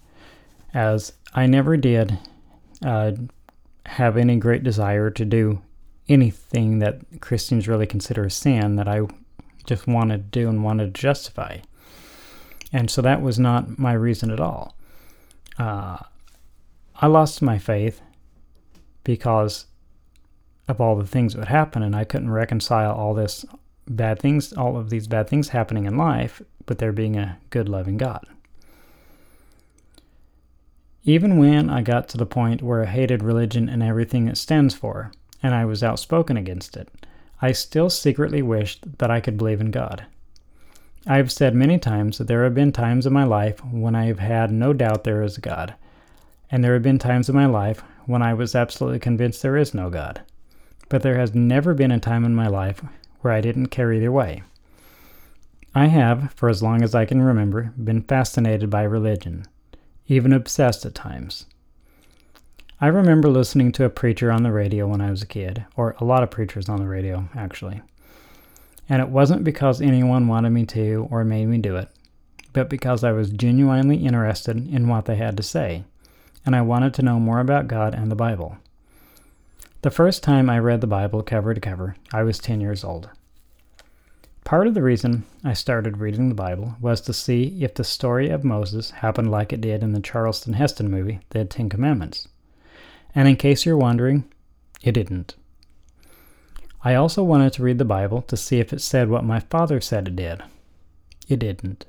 as 0.72 1.12
I 1.34 1.46
never 1.46 1.76
did 1.76 2.18
uh, 2.84 3.12
have 3.86 4.16
any 4.16 4.36
great 4.36 4.62
desire 4.62 5.10
to 5.10 5.24
do 5.24 5.60
anything 6.08 6.78
that 6.80 7.00
Christians 7.20 7.68
really 7.68 7.86
consider 7.86 8.24
a 8.24 8.30
sin 8.30 8.76
that 8.76 8.88
I 8.88 9.02
just 9.66 9.86
wanted 9.86 10.32
to 10.32 10.40
do 10.40 10.48
and 10.48 10.64
wanted 10.64 10.94
to 10.94 11.00
justify. 11.00 11.58
And 12.72 12.90
so 12.90 13.02
that 13.02 13.20
was 13.20 13.38
not 13.38 13.78
my 13.78 13.92
reason 13.92 14.30
at 14.30 14.40
all. 14.40 14.76
Uh, 15.58 15.98
I 16.96 17.06
lost 17.06 17.42
my 17.42 17.58
faith 17.58 18.00
because 19.04 19.66
of 20.68 20.80
all 20.80 20.96
the 20.96 21.06
things 21.06 21.34
that 21.34 21.40
would 21.40 21.48
happen, 21.48 21.82
and 21.82 21.94
I 21.94 22.04
couldn't 22.04 22.30
reconcile 22.30 22.92
all 22.94 23.14
this 23.14 23.44
bad 23.88 24.18
things, 24.18 24.52
all 24.52 24.76
of 24.76 24.90
these 24.90 25.06
bad 25.06 25.28
things 25.28 25.48
happening 25.48 25.84
in 25.84 25.96
life, 25.96 26.40
with 26.68 26.78
there 26.78 26.92
being 26.92 27.16
a 27.16 27.38
good, 27.50 27.68
loving 27.68 27.96
God. 27.96 28.24
Even 31.04 31.36
when 31.36 31.68
I 31.68 31.82
got 31.82 32.08
to 32.10 32.16
the 32.16 32.26
point 32.26 32.62
where 32.62 32.84
I 32.84 32.86
hated 32.86 33.24
religion 33.24 33.68
and 33.68 33.82
everything 33.82 34.28
it 34.28 34.36
stands 34.36 34.72
for, 34.74 35.10
and 35.42 35.54
I 35.54 35.64
was 35.64 35.82
outspoken 35.82 36.36
against 36.36 36.76
it, 36.76 36.88
I 37.40 37.50
still 37.50 37.90
secretly 37.90 38.40
wished 38.40 38.98
that 38.98 39.10
I 39.10 39.20
could 39.20 39.36
believe 39.36 39.60
in 39.60 39.72
God. 39.72 40.06
I 41.06 41.16
have 41.16 41.32
said 41.32 41.54
many 41.54 41.78
times 41.78 42.18
that 42.18 42.28
there 42.28 42.44
have 42.44 42.54
been 42.54 42.70
times 42.70 43.06
in 43.06 43.12
my 43.12 43.24
life 43.24 43.64
when 43.64 43.96
I 43.96 44.04
have 44.04 44.20
had 44.20 44.52
no 44.52 44.72
doubt 44.72 45.02
there 45.02 45.22
is 45.22 45.36
a 45.36 45.40
God, 45.40 45.74
and 46.48 46.62
there 46.62 46.74
have 46.74 46.82
been 46.82 47.00
times 47.00 47.28
in 47.28 47.34
my 47.34 47.46
life 47.46 47.82
when 48.06 48.22
I 48.22 48.34
was 48.34 48.54
absolutely 48.54 49.00
convinced 49.00 49.42
there 49.42 49.56
is 49.56 49.74
no 49.74 49.90
God. 49.90 50.22
But 50.88 51.02
there 51.02 51.16
has 51.16 51.34
never 51.34 51.74
been 51.74 51.90
a 51.90 51.98
time 51.98 52.24
in 52.24 52.34
my 52.34 52.46
life 52.46 52.82
where 53.20 53.32
I 53.32 53.40
didn't 53.40 53.68
care 53.68 53.92
either 53.92 54.12
way. 54.12 54.42
I 55.74 55.86
have, 55.86 56.32
for 56.34 56.48
as 56.48 56.62
long 56.62 56.82
as 56.82 56.94
I 56.94 57.04
can 57.04 57.20
remember, 57.20 57.72
been 57.82 58.02
fascinated 58.02 58.70
by 58.70 58.82
religion, 58.82 59.46
even 60.06 60.32
obsessed 60.32 60.84
at 60.84 60.94
times. 60.94 61.46
I 62.80 62.88
remember 62.88 63.28
listening 63.28 63.72
to 63.72 63.84
a 63.84 63.90
preacher 63.90 64.30
on 64.30 64.42
the 64.42 64.52
radio 64.52 64.86
when 64.86 65.00
I 65.00 65.10
was 65.10 65.22
a 65.22 65.26
kid, 65.26 65.64
or 65.76 65.96
a 65.98 66.04
lot 66.04 66.22
of 66.22 66.30
preachers 66.30 66.68
on 66.68 66.78
the 66.78 66.86
radio, 66.86 67.28
actually. 67.34 67.80
And 68.88 69.00
it 69.00 69.08
wasn't 69.08 69.44
because 69.44 69.80
anyone 69.80 70.28
wanted 70.28 70.50
me 70.50 70.66
to 70.66 71.08
or 71.10 71.24
made 71.24 71.46
me 71.46 71.58
do 71.58 71.76
it, 71.76 71.88
but 72.52 72.68
because 72.68 73.04
I 73.04 73.12
was 73.12 73.30
genuinely 73.30 74.04
interested 74.04 74.56
in 74.72 74.88
what 74.88 75.06
they 75.06 75.16
had 75.16 75.36
to 75.36 75.42
say, 75.42 75.84
and 76.44 76.56
I 76.56 76.62
wanted 76.62 76.92
to 76.94 77.02
know 77.02 77.20
more 77.20 77.40
about 77.40 77.68
God 77.68 77.94
and 77.94 78.10
the 78.10 78.16
Bible. 78.16 78.58
The 79.82 79.90
first 79.90 80.22
time 80.22 80.48
I 80.48 80.58
read 80.58 80.80
the 80.80 80.86
Bible 80.86 81.22
cover 81.22 81.54
to 81.54 81.60
cover, 81.60 81.96
I 82.12 82.22
was 82.22 82.38
10 82.38 82.60
years 82.60 82.84
old. 82.84 83.08
Part 84.44 84.66
of 84.66 84.74
the 84.74 84.82
reason 84.82 85.24
I 85.44 85.54
started 85.54 85.98
reading 85.98 86.28
the 86.28 86.34
Bible 86.34 86.74
was 86.80 87.00
to 87.02 87.12
see 87.12 87.62
if 87.62 87.74
the 87.74 87.84
story 87.84 88.28
of 88.28 88.44
Moses 88.44 88.90
happened 88.90 89.30
like 89.30 89.52
it 89.52 89.60
did 89.60 89.82
in 89.82 89.92
the 89.92 90.00
Charlton 90.00 90.54
Heston 90.54 90.90
movie, 90.90 91.20
The 91.30 91.44
Ten 91.44 91.68
Commandments. 91.68 92.28
And 93.14 93.28
in 93.28 93.36
case 93.36 93.64
you're 93.64 93.76
wondering, 93.76 94.24
it 94.82 94.92
didn't. 94.92 95.36
I 96.84 96.94
also 96.94 97.22
wanted 97.22 97.52
to 97.54 97.62
read 97.62 97.78
the 97.78 97.84
Bible 97.84 98.22
to 98.22 98.36
see 98.36 98.58
if 98.58 98.72
it 98.72 98.80
said 98.80 99.08
what 99.08 99.24
my 99.24 99.38
father 99.38 99.80
said 99.80 100.08
it 100.08 100.16
did. 100.16 100.42
It 101.28 101.38
didn't. 101.38 101.86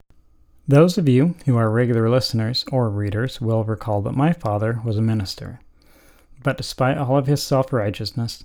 Those 0.68 0.98
of 0.98 1.10
you 1.10 1.36
who 1.46 1.58
are 1.58 1.70
regular 1.70 2.10
listeners 2.10 2.64
or 2.72 2.90
readers 2.90 3.42
will 3.42 3.64
recall 3.64 4.02
that 4.04 4.16
my 4.16 4.34
father 4.34 4.80
was 4.86 4.98
a 4.98 5.02
minister. 5.02 5.60
But 6.44 6.58
despite 6.58 6.98
all 6.98 7.18
of 7.18 7.28
his 7.28 7.42
self 7.42 7.74
righteousness, 7.74 8.44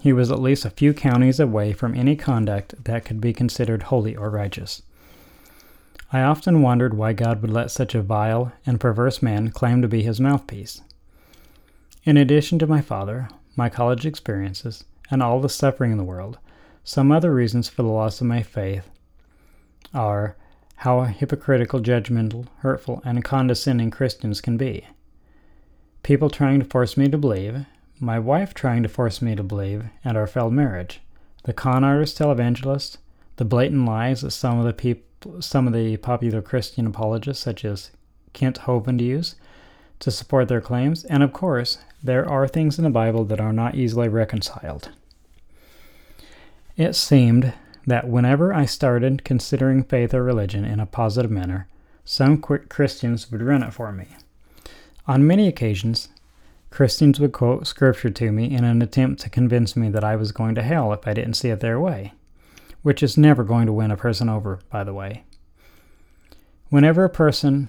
he 0.00 0.12
was 0.12 0.30
at 0.30 0.40
least 0.40 0.64
a 0.64 0.70
few 0.70 0.94
counties 0.94 1.38
away 1.38 1.74
from 1.74 1.94
any 1.94 2.16
conduct 2.16 2.84
that 2.84 3.04
could 3.04 3.20
be 3.20 3.34
considered 3.34 3.84
holy 3.84 4.16
or 4.16 4.30
righteous. 4.30 4.82
I 6.12 6.22
often 6.22 6.62
wondered 6.62 6.94
why 6.94 7.12
God 7.12 7.42
would 7.42 7.50
let 7.50 7.70
such 7.70 7.94
a 7.94 8.02
vile 8.02 8.52
and 8.64 8.80
perverse 8.80 9.22
man 9.22 9.50
claim 9.50 9.82
to 9.82 9.88
be 9.88 10.02
his 10.02 10.18
mouthpiece. 10.18 10.80
In 12.04 12.16
addition 12.16 12.58
to 12.58 12.66
my 12.66 12.80
father, 12.80 13.28
my 13.54 13.68
college 13.68 14.06
experiences, 14.06 14.84
and 15.10 15.22
all 15.22 15.40
the 15.40 15.48
suffering 15.48 15.92
in 15.92 15.98
the 15.98 16.04
world, 16.04 16.38
some 16.84 17.12
other 17.12 17.32
reasons 17.32 17.68
for 17.68 17.82
the 17.82 17.88
loss 17.88 18.20
of 18.20 18.26
my 18.26 18.42
faith 18.42 18.90
are 19.92 20.36
how 20.76 21.02
hypocritical, 21.02 21.80
judgmental, 21.80 22.46
hurtful, 22.60 23.02
and 23.04 23.22
condescending 23.22 23.90
Christians 23.90 24.40
can 24.40 24.56
be. 24.56 24.86
People 26.02 26.30
trying 26.30 26.58
to 26.60 26.64
force 26.64 26.96
me 26.96 27.08
to 27.08 27.18
believe, 27.18 27.66
my 27.98 28.18
wife 28.18 28.54
trying 28.54 28.82
to 28.82 28.88
force 28.88 29.20
me 29.20 29.34
to 29.34 29.42
believe, 29.42 29.84
and 30.02 30.16
our 30.16 30.26
failed 30.26 30.54
marriage, 30.54 31.00
the 31.44 31.52
con 31.52 31.84
artist 31.84 32.18
televangelist, 32.18 32.96
the 33.36 33.44
blatant 33.44 33.84
lies 33.84 34.22
that 34.22 34.30
some 34.30 34.58
of 34.58 34.64
the 34.64 34.72
people, 34.72 35.42
some 35.42 35.66
of 35.66 35.74
the 35.74 35.98
popular 35.98 36.40
Christian 36.40 36.86
apologists, 36.86 37.42
such 37.42 37.64
as 37.64 37.90
Kent 38.32 38.60
Hovind, 38.60 39.00
use 39.00 39.34
to 39.98 40.10
support 40.10 40.48
their 40.48 40.62
claims, 40.62 41.04
and 41.04 41.22
of 41.22 41.34
course, 41.34 41.76
there 42.02 42.26
are 42.26 42.48
things 42.48 42.78
in 42.78 42.84
the 42.84 42.90
Bible 42.90 43.24
that 43.26 43.40
are 43.40 43.52
not 43.52 43.74
easily 43.74 44.08
reconciled. 44.08 44.90
It 46.80 46.96
seemed 46.96 47.52
that 47.86 48.08
whenever 48.08 48.54
I 48.54 48.64
started 48.64 49.22
considering 49.22 49.82
faith 49.82 50.14
or 50.14 50.22
religion 50.22 50.64
in 50.64 50.80
a 50.80 50.86
positive 50.86 51.30
manner, 51.30 51.68
some 52.06 52.38
quick 52.38 52.70
Christians 52.70 53.30
would 53.30 53.42
run 53.42 53.62
it 53.62 53.74
for 53.74 53.92
me. 53.92 54.06
On 55.06 55.26
many 55.26 55.46
occasions, 55.46 56.08
Christians 56.70 57.20
would 57.20 57.32
quote 57.32 57.66
scripture 57.66 58.08
to 58.08 58.32
me 58.32 58.50
in 58.50 58.64
an 58.64 58.80
attempt 58.80 59.20
to 59.20 59.28
convince 59.28 59.76
me 59.76 59.90
that 59.90 60.04
I 60.04 60.16
was 60.16 60.32
going 60.32 60.54
to 60.54 60.62
hell 60.62 60.90
if 60.94 61.06
I 61.06 61.12
didn't 61.12 61.34
see 61.34 61.50
it 61.50 61.60
their 61.60 61.78
way, 61.78 62.14
which 62.80 63.02
is 63.02 63.18
never 63.18 63.44
going 63.44 63.66
to 63.66 63.74
win 63.74 63.90
a 63.90 63.96
person 63.98 64.30
over, 64.30 64.60
by 64.70 64.82
the 64.82 64.94
way. 64.94 65.24
Whenever 66.70 67.04
a 67.04 67.10
person 67.10 67.68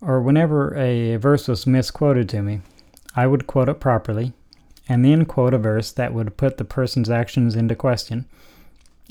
or 0.00 0.20
whenever 0.20 0.74
a 0.74 1.14
verse 1.14 1.46
was 1.46 1.64
misquoted 1.64 2.28
to 2.30 2.42
me, 2.42 2.62
I 3.14 3.28
would 3.28 3.46
quote 3.46 3.68
it 3.68 3.78
properly 3.78 4.32
and 4.88 5.04
then 5.04 5.26
quote 5.26 5.54
a 5.54 5.58
verse 5.58 5.92
that 5.92 6.12
would 6.12 6.36
put 6.36 6.56
the 6.56 6.64
person's 6.64 7.08
actions 7.08 7.54
into 7.54 7.76
question 7.76 8.26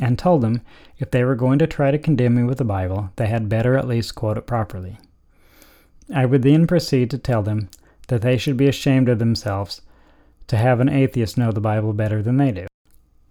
and 0.01 0.17
told 0.17 0.41
them 0.41 0.61
if 0.97 1.11
they 1.11 1.23
were 1.23 1.35
going 1.35 1.59
to 1.59 1.67
try 1.67 1.91
to 1.91 1.97
condemn 1.97 2.35
me 2.35 2.43
with 2.43 2.57
the 2.57 2.65
Bible, 2.65 3.11
they 3.15 3.27
had 3.27 3.49
better 3.49 3.77
at 3.77 3.87
least 3.87 4.15
quote 4.15 4.37
it 4.37 4.47
properly. 4.47 4.97
I 6.13 6.25
would 6.25 6.43
then 6.43 6.67
proceed 6.67 7.09
to 7.11 7.17
tell 7.17 7.43
them 7.43 7.69
that 8.07 8.21
they 8.21 8.37
should 8.37 8.57
be 8.57 8.67
ashamed 8.67 9.09
of 9.09 9.19
themselves 9.19 9.81
to 10.47 10.57
have 10.57 10.79
an 10.79 10.89
atheist 10.89 11.37
know 11.37 11.51
the 11.51 11.59
Bible 11.59 11.93
better 11.93 12.21
than 12.21 12.37
they 12.37 12.51
do. 12.51 12.67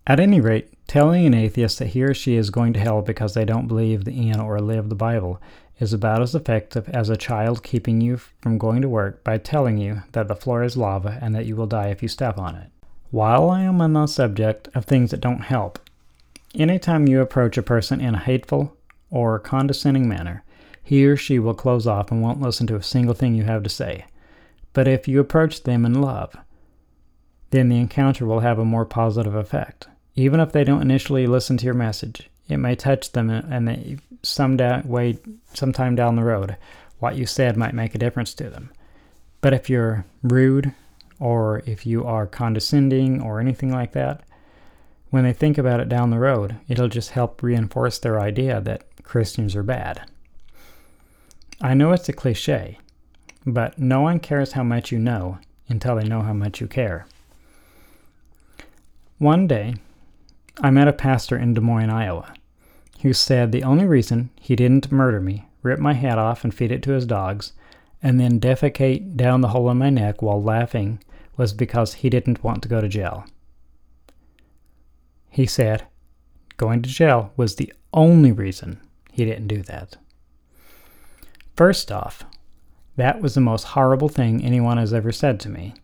At 0.07 0.21
any 0.21 0.41
rate, 0.41 0.73
telling 0.87 1.27
an 1.27 1.35
atheist 1.35 1.79
that 1.79 1.89
he 1.89 2.03
or 2.05 2.15
she 2.15 2.37
is 2.37 2.51
going 2.51 2.73
to 2.75 2.81
hell 2.81 3.03
because 3.03 3.35
they 3.35 3.45
don't 3.45 3.67
believe 3.67 4.05
the 4.05 4.29
in 4.31 4.39
or 4.39 4.61
live 4.61 4.89
the 4.89 4.95
Bible 4.95 5.41
is 5.81 5.93
about 5.93 6.23
as 6.23 6.35
effective 6.35 6.89
as 6.91 7.09
a 7.09 7.17
child 7.17 7.63
keeping 7.63 8.01
you 8.01 8.17
from 8.17 8.59
going 8.59 8.83
to 8.83 8.89
work 8.89 9.25
by 9.25 9.37
telling 9.37 9.79
you 9.79 10.03
that 10.13 10.29
the 10.29 10.37
floor 10.37 10.63
is 10.63 10.77
lava 10.77 11.19
and 11.21 11.35
that 11.35 11.47
you 11.47 11.57
will 11.57 11.67
die 11.67 11.89
if 11.89 12.03
you 12.03 12.09
step 12.09 12.39
on 12.39 12.55
it. 12.55 12.71
While 13.11 13.51
I 13.51 13.63
am 13.63 13.81
on 13.81 13.95
the 13.95 14.07
subject 14.07 14.69
of 14.75 14.85
things 14.85 15.11
that 15.11 15.21
don't 15.21 15.43
help, 15.43 15.79
Anytime 16.59 17.07
you 17.07 17.21
approach 17.21 17.59
a 17.59 17.63
person 17.63 18.01
in 18.01 18.15
a 18.15 18.19
hateful 18.19 18.75
or 19.11 19.39
condescending 19.39 20.09
manner, 20.09 20.43
he 20.83 21.05
or 21.07 21.15
she 21.15 21.39
will 21.39 21.53
close 21.53 21.87
off 21.87 22.11
and 22.11 22.23
won't 22.23 22.41
listen 22.41 22.67
to 22.69 22.77
a 22.77 22.83
single 22.83 23.15
thing 23.15 23.35
you 23.35 23.45
have 23.45 23.63
to 23.63 23.69
say. 23.69 24.07
But 24.73 24.89
if 24.89 25.07
you 25.07 25.21
approach 25.21 25.65
them 25.65 25.85
in 25.85 26.01
love, 26.01 26.35
then 27.51 27.69
the 27.69 27.79
encounter 27.79 28.25
will 28.25 28.41
have 28.41 28.59
a 28.59 28.65
more 28.65 28.87
positive 28.87 29.35
effect. 29.35 29.87
Even 30.15 30.41
if 30.41 30.53
they 30.53 30.65
don't 30.65 30.81
initially 30.81 31.27
listen 31.27 31.59
to 31.59 31.67
your 31.67 31.75
message, 31.75 32.31
it 32.49 32.57
may 32.57 32.75
touch 32.75 33.13
them 33.13 33.29
and 33.29 33.69
they, 33.69 33.99
some 34.23 34.57
da- 34.57 34.81
way, 34.87 35.19
sometime 35.53 35.95
down 35.95 36.17
the 36.17 36.25
road, 36.25 36.57
what 37.01 37.17
you 37.17 37.27
said 37.27 37.59
might 37.59 37.75
make 37.75 37.95
a 37.95 37.99
difference 37.99 38.33
to 38.33 38.49
them. 38.49 38.71
But 39.43 39.53
if 39.53 39.69
you're 39.69 40.07
rude 40.23 40.73
or 41.21 41.63
if 41.67 41.85
you 41.85 42.07
are 42.07 42.27
condescending 42.27 43.21
or 43.21 43.41
anything 43.41 43.71
like 43.71 43.93
that, 43.93 44.23
when 45.11 45.25
they 45.25 45.33
think 45.33 45.59
about 45.59 45.81
it 45.81 45.89
down 45.89 46.11
the 46.11 46.19
road, 46.19 46.57
it'll 46.69 46.89
just 46.89 47.11
help 47.11 47.43
reinforce 47.43 47.99
their 47.99 48.21
idea 48.21 48.61
that 48.61 48.85
Christians 49.03 49.55
are 49.55 49.63
bad. 49.63 50.03
I 51.61 51.75
know 51.75 51.93
it's 51.93 52.09
a 52.09 52.13
cliche, 52.13 52.79
but 53.47 53.79
no 53.79 54.01
one 54.01 54.21
cares 54.21 54.53
how 54.53 54.63
much 54.63 54.91
you 54.91 54.99
know 54.99 55.39
until 55.69 55.97
they 55.97 56.05
know 56.05 56.23
how 56.23 56.33
much 56.33 56.61
you 56.61 56.67
care. 56.67 57.07
One 59.19 59.47
day, 59.47 59.77
I 60.61 60.71
met 60.71 60.89
a 60.89 60.93
pastor 60.93 61.37
in 61.37 61.55
Des 61.55 61.61
Moines, 61.61 61.91
Iowa, 61.91 62.35
who 63.03 63.13
said 63.13 63.53
the 63.53 63.63
only 63.63 63.85
reason 63.85 64.31
he 64.41 64.57
didn't 64.57 64.93
murder 64.93 65.21
me, 65.21 65.47
rip 65.63 65.79
my 65.79 65.95
head 65.95 66.19
off 66.19 66.45
and 66.45 66.55
feed 66.55 66.73
it 66.73 66.83
to 66.83 66.93
his 66.93 67.07
dogs, 67.07 67.53
and 68.03 68.21
then 68.21 68.41
defecate 68.41 69.17
down 69.17 69.41
the 69.41 69.49
hole 69.49 69.71
in 69.71 69.79
my 69.79 69.91
neck 69.91 70.21
while 70.21 70.43
laughing 70.43 70.99
was 71.37 71.53
because 71.53 71.95
he 71.95 72.11
didn't 72.11 72.45
want 72.45 72.63
to 72.63 72.69
go 72.69 72.81
to 72.81 72.89
jail. 72.89 73.25
He 75.37 75.45
said 75.45 75.85
going 76.57 76.81
to 76.81 76.89
jail 76.89 77.31
was 77.37 77.57
the 77.57 77.71
only 77.93 78.33
reason 78.33 78.81
he 79.13 79.27
didn't 79.27 79.49
do 79.49 79.61
that. 79.65 79.99
First 81.55 81.93
off, 81.93 82.25
that 82.97 83.21
was 83.21 83.35
the 83.35 83.43
most 83.43 83.65
horrible 83.65 84.09
thing 84.09 84.43
anyone 84.43 84.79
has 84.79 84.95
ever 84.95 85.13
said 85.13 85.39
to 85.41 85.51
me. 85.51 85.75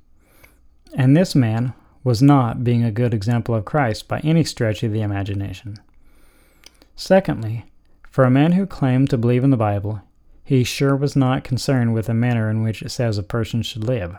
And 0.95 1.15
this 1.15 1.35
man 1.35 1.75
was 2.03 2.23
not 2.23 2.65
being 2.65 2.83
a 2.83 2.91
good 2.91 3.13
example 3.13 3.55
of 3.55 3.67
Christ 3.67 4.09
by 4.09 4.21
any 4.21 4.43
stretch 4.43 4.83
of 4.83 4.91
the 4.91 5.03
imagination. 5.03 5.77
Secondly, 6.97 7.67
for 8.09 8.25
a 8.25 8.31
man 8.31 8.53
who 8.53 8.65
claimed 8.65 9.11
to 9.11 9.19
believe 9.19 9.45
in 9.45 9.51
the 9.51 9.59
Bible, 9.59 10.01
he 10.43 10.65
sure 10.65 10.97
was 10.97 11.15
not 11.15 11.45
concerned 11.45 11.93
with 11.93 12.07
the 12.07 12.15
manner 12.15 12.49
in 12.49 12.63
which 12.63 12.81
it 12.81 12.89
says 12.89 13.19
a 13.19 13.23
person 13.23 13.61
should 13.61 13.85
live, 13.85 14.17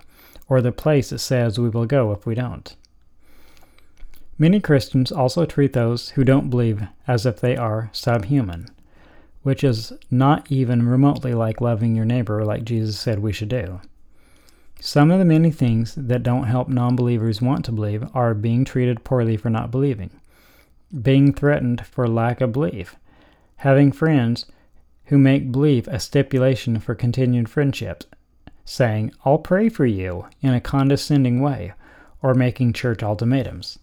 or 0.48 0.62
the 0.62 0.72
place 0.72 1.12
it 1.12 1.18
says 1.18 1.58
we 1.58 1.70
will 1.70 1.88
go 1.88 2.12
if 2.12 2.28
we 2.28 2.36
don't. 2.36 2.76
Many 4.38 4.60
Christians 4.60 5.12
also 5.12 5.46
treat 5.46 5.74
those 5.74 6.10
who 6.10 6.24
don't 6.24 6.50
believe 6.50 6.88
as 7.08 7.26
if 7.26 7.40
they 7.40 7.56
are 7.56 7.90
subhuman, 7.94 8.68
which 9.44 9.64
is 9.64 9.94
not 10.10 10.52
even 10.52 10.88
remotely 10.88 11.34
like 11.34 11.62
loving 11.62 11.96
your 11.96 12.06
neighbor 12.06 12.44
like 12.44 12.64
Jesus 12.64 13.00
said 13.00 13.20
we 13.20 13.32
should 13.32 13.50
do. 13.50 13.80
Some 14.80 15.12
of 15.12 15.20
the 15.20 15.26
many 15.26 15.52
things 15.52 15.94
that 15.96 16.24
don't 16.24 16.46
help 16.46 16.68
non 16.68 16.96
believers 16.96 17.42
want 17.42 17.64
to 17.66 17.72
believe 17.72 18.04
are 18.16 18.34
being 18.34 18.66
treated 18.66 19.04
poorly 19.04 19.38
for 19.38 19.52
not 19.52 19.70
believing, 19.70 20.10
being 21.02 21.32
threatened 21.32 21.86
for 21.86 22.08
lack 22.08 22.42
of 22.42 22.52
belief, 22.52 22.96
having 23.58 23.92
friends 23.92 24.46
who 25.06 25.18
make 25.18 25.52
belief 25.52 25.88
a 25.88 26.00
stipulation 26.00 26.80
for 26.80 26.96
continued 26.96 27.50
friendships, 27.50 28.08
saying, 28.66 29.14
I'll 29.24 29.38
pray 29.38 29.70
for 29.70 29.86
you 29.86 30.26
in 30.42 30.54
a 30.54 30.60
condescending 30.60 31.40
way, 31.40 31.74
or 32.22 32.34
making 32.34 32.74
church 32.74 33.04
ultimatums. 33.04 33.78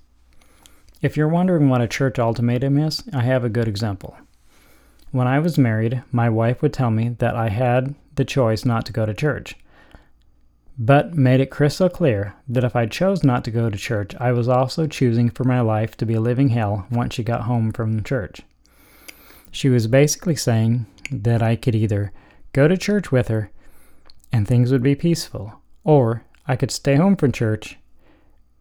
If 1.02 1.16
you're 1.16 1.28
wondering 1.28 1.70
what 1.70 1.80
a 1.80 1.88
church 1.88 2.18
ultimatum 2.18 2.76
is, 2.76 3.02
I 3.14 3.22
have 3.22 3.42
a 3.42 3.48
good 3.48 3.66
example. 3.66 4.18
When 5.12 5.26
I 5.26 5.38
was 5.38 5.56
married, 5.56 6.02
my 6.12 6.28
wife 6.28 6.60
would 6.60 6.74
tell 6.74 6.90
me 6.90 7.16
that 7.20 7.34
I 7.34 7.48
had 7.48 7.94
the 8.16 8.24
choice 8.24 8.66
not 8.66 8.84
to 8.86 8.92
go 8.92 9.06
to 9.06 9.14
church, 9.14 9.56
but 10.78 11.14
made 11.14 11.40
it 11.40 11.50
crystal 11.50 11.88
clear 11.88 12.34
that 12.46 12.64
if 12.64 12.76
I 12.76 12.84
chose 12.84 13.24
not 13.24 13.44
to 13.44 13.50
go 13.50 13.70
to 13.70 13.78
church, 13.78 14.14
I 14.20 14.32
was 14.32 14.46
also 14.46 14.86
choosing 14.86 15.30
for 15.30 15.44
my 15.44 15.62
life 15.62 15.96
to 15.96 16.06
be 16.06 16.14
a 16.14 16.20
living 16.20 16.50
hell 16.50 16.86
once 16.90 17.14
she 17.14 17.22
got 17.22 17.42
home 17.42 17.72
from 17.72 18.04
church. 18.04 18.42
She 19.50 19.70
was 19.70 19.86
basically 19.86 20.36
saying 20.36 20.84
that 21.10 21.42
I 21.42 21.56
could 21.56 21.74
either 21.74 22.12
go 22.52 22.68
to 22.68 22.76
church 22.76 23.10
with 23.10 23.28
her 23.28 23.50
and 24.30 24.46
things 24.46 24.70
would 24.70 24.82
be 24.82 24.94
peaceful, 24.94 25.60
or 25.82 26.24
I 26.46 26.56
could 26.56 26.70
stay 26.70 26.96
home 26.96 27.16
from 27.16 27.32
church 27.32 27.78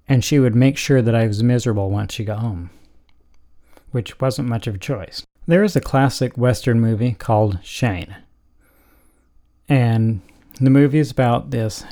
and 0.10 0.26
she 0.26 0.40
would 0.40 0.56
make 0.56 0.76
sure 0.76 1.04
that 1.04 1.14
I 1.14 1.28
was 1.28 1.44
miserable 1.44 1.92
once 1.92 2.14
she 2.14 2.26
got 2.26 2.40
home, 2.40 2.72
which 3.92 4.20
wasn't 4.20 4.50
much 4.50 4.66
of 4.66 4.76
a 4.76 4.80
choice. 4.80 5.24
There 5.48 5.64
is 5.64 5.76
a 5.76 5.82
classic 5.82 6.36
Western 6.36 6.82
movie 6.82 7.14
called 7.14 7.60
Shane, 7.64 8.16
and 9.70 10.22
the 10.60 10.72
movie 10.72 11.00
is 11.00 11.12
about 11.12 11.52
this 11.52 11.86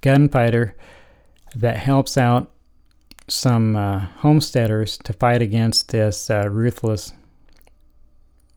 gunfighter 0.00 0.74
that 1.54 1.76
helps 1.76 2.18
out 2.18 2.50
some 3.28 3.76
uh, 3.76 4.00
homesteaders 4.18 4.98
to 4.98 5.12
fight 5.12 5.40
against 5.40 5.88
this 5.88 6.28
uh, 6.28 6.48
ruthless 6.50 7.12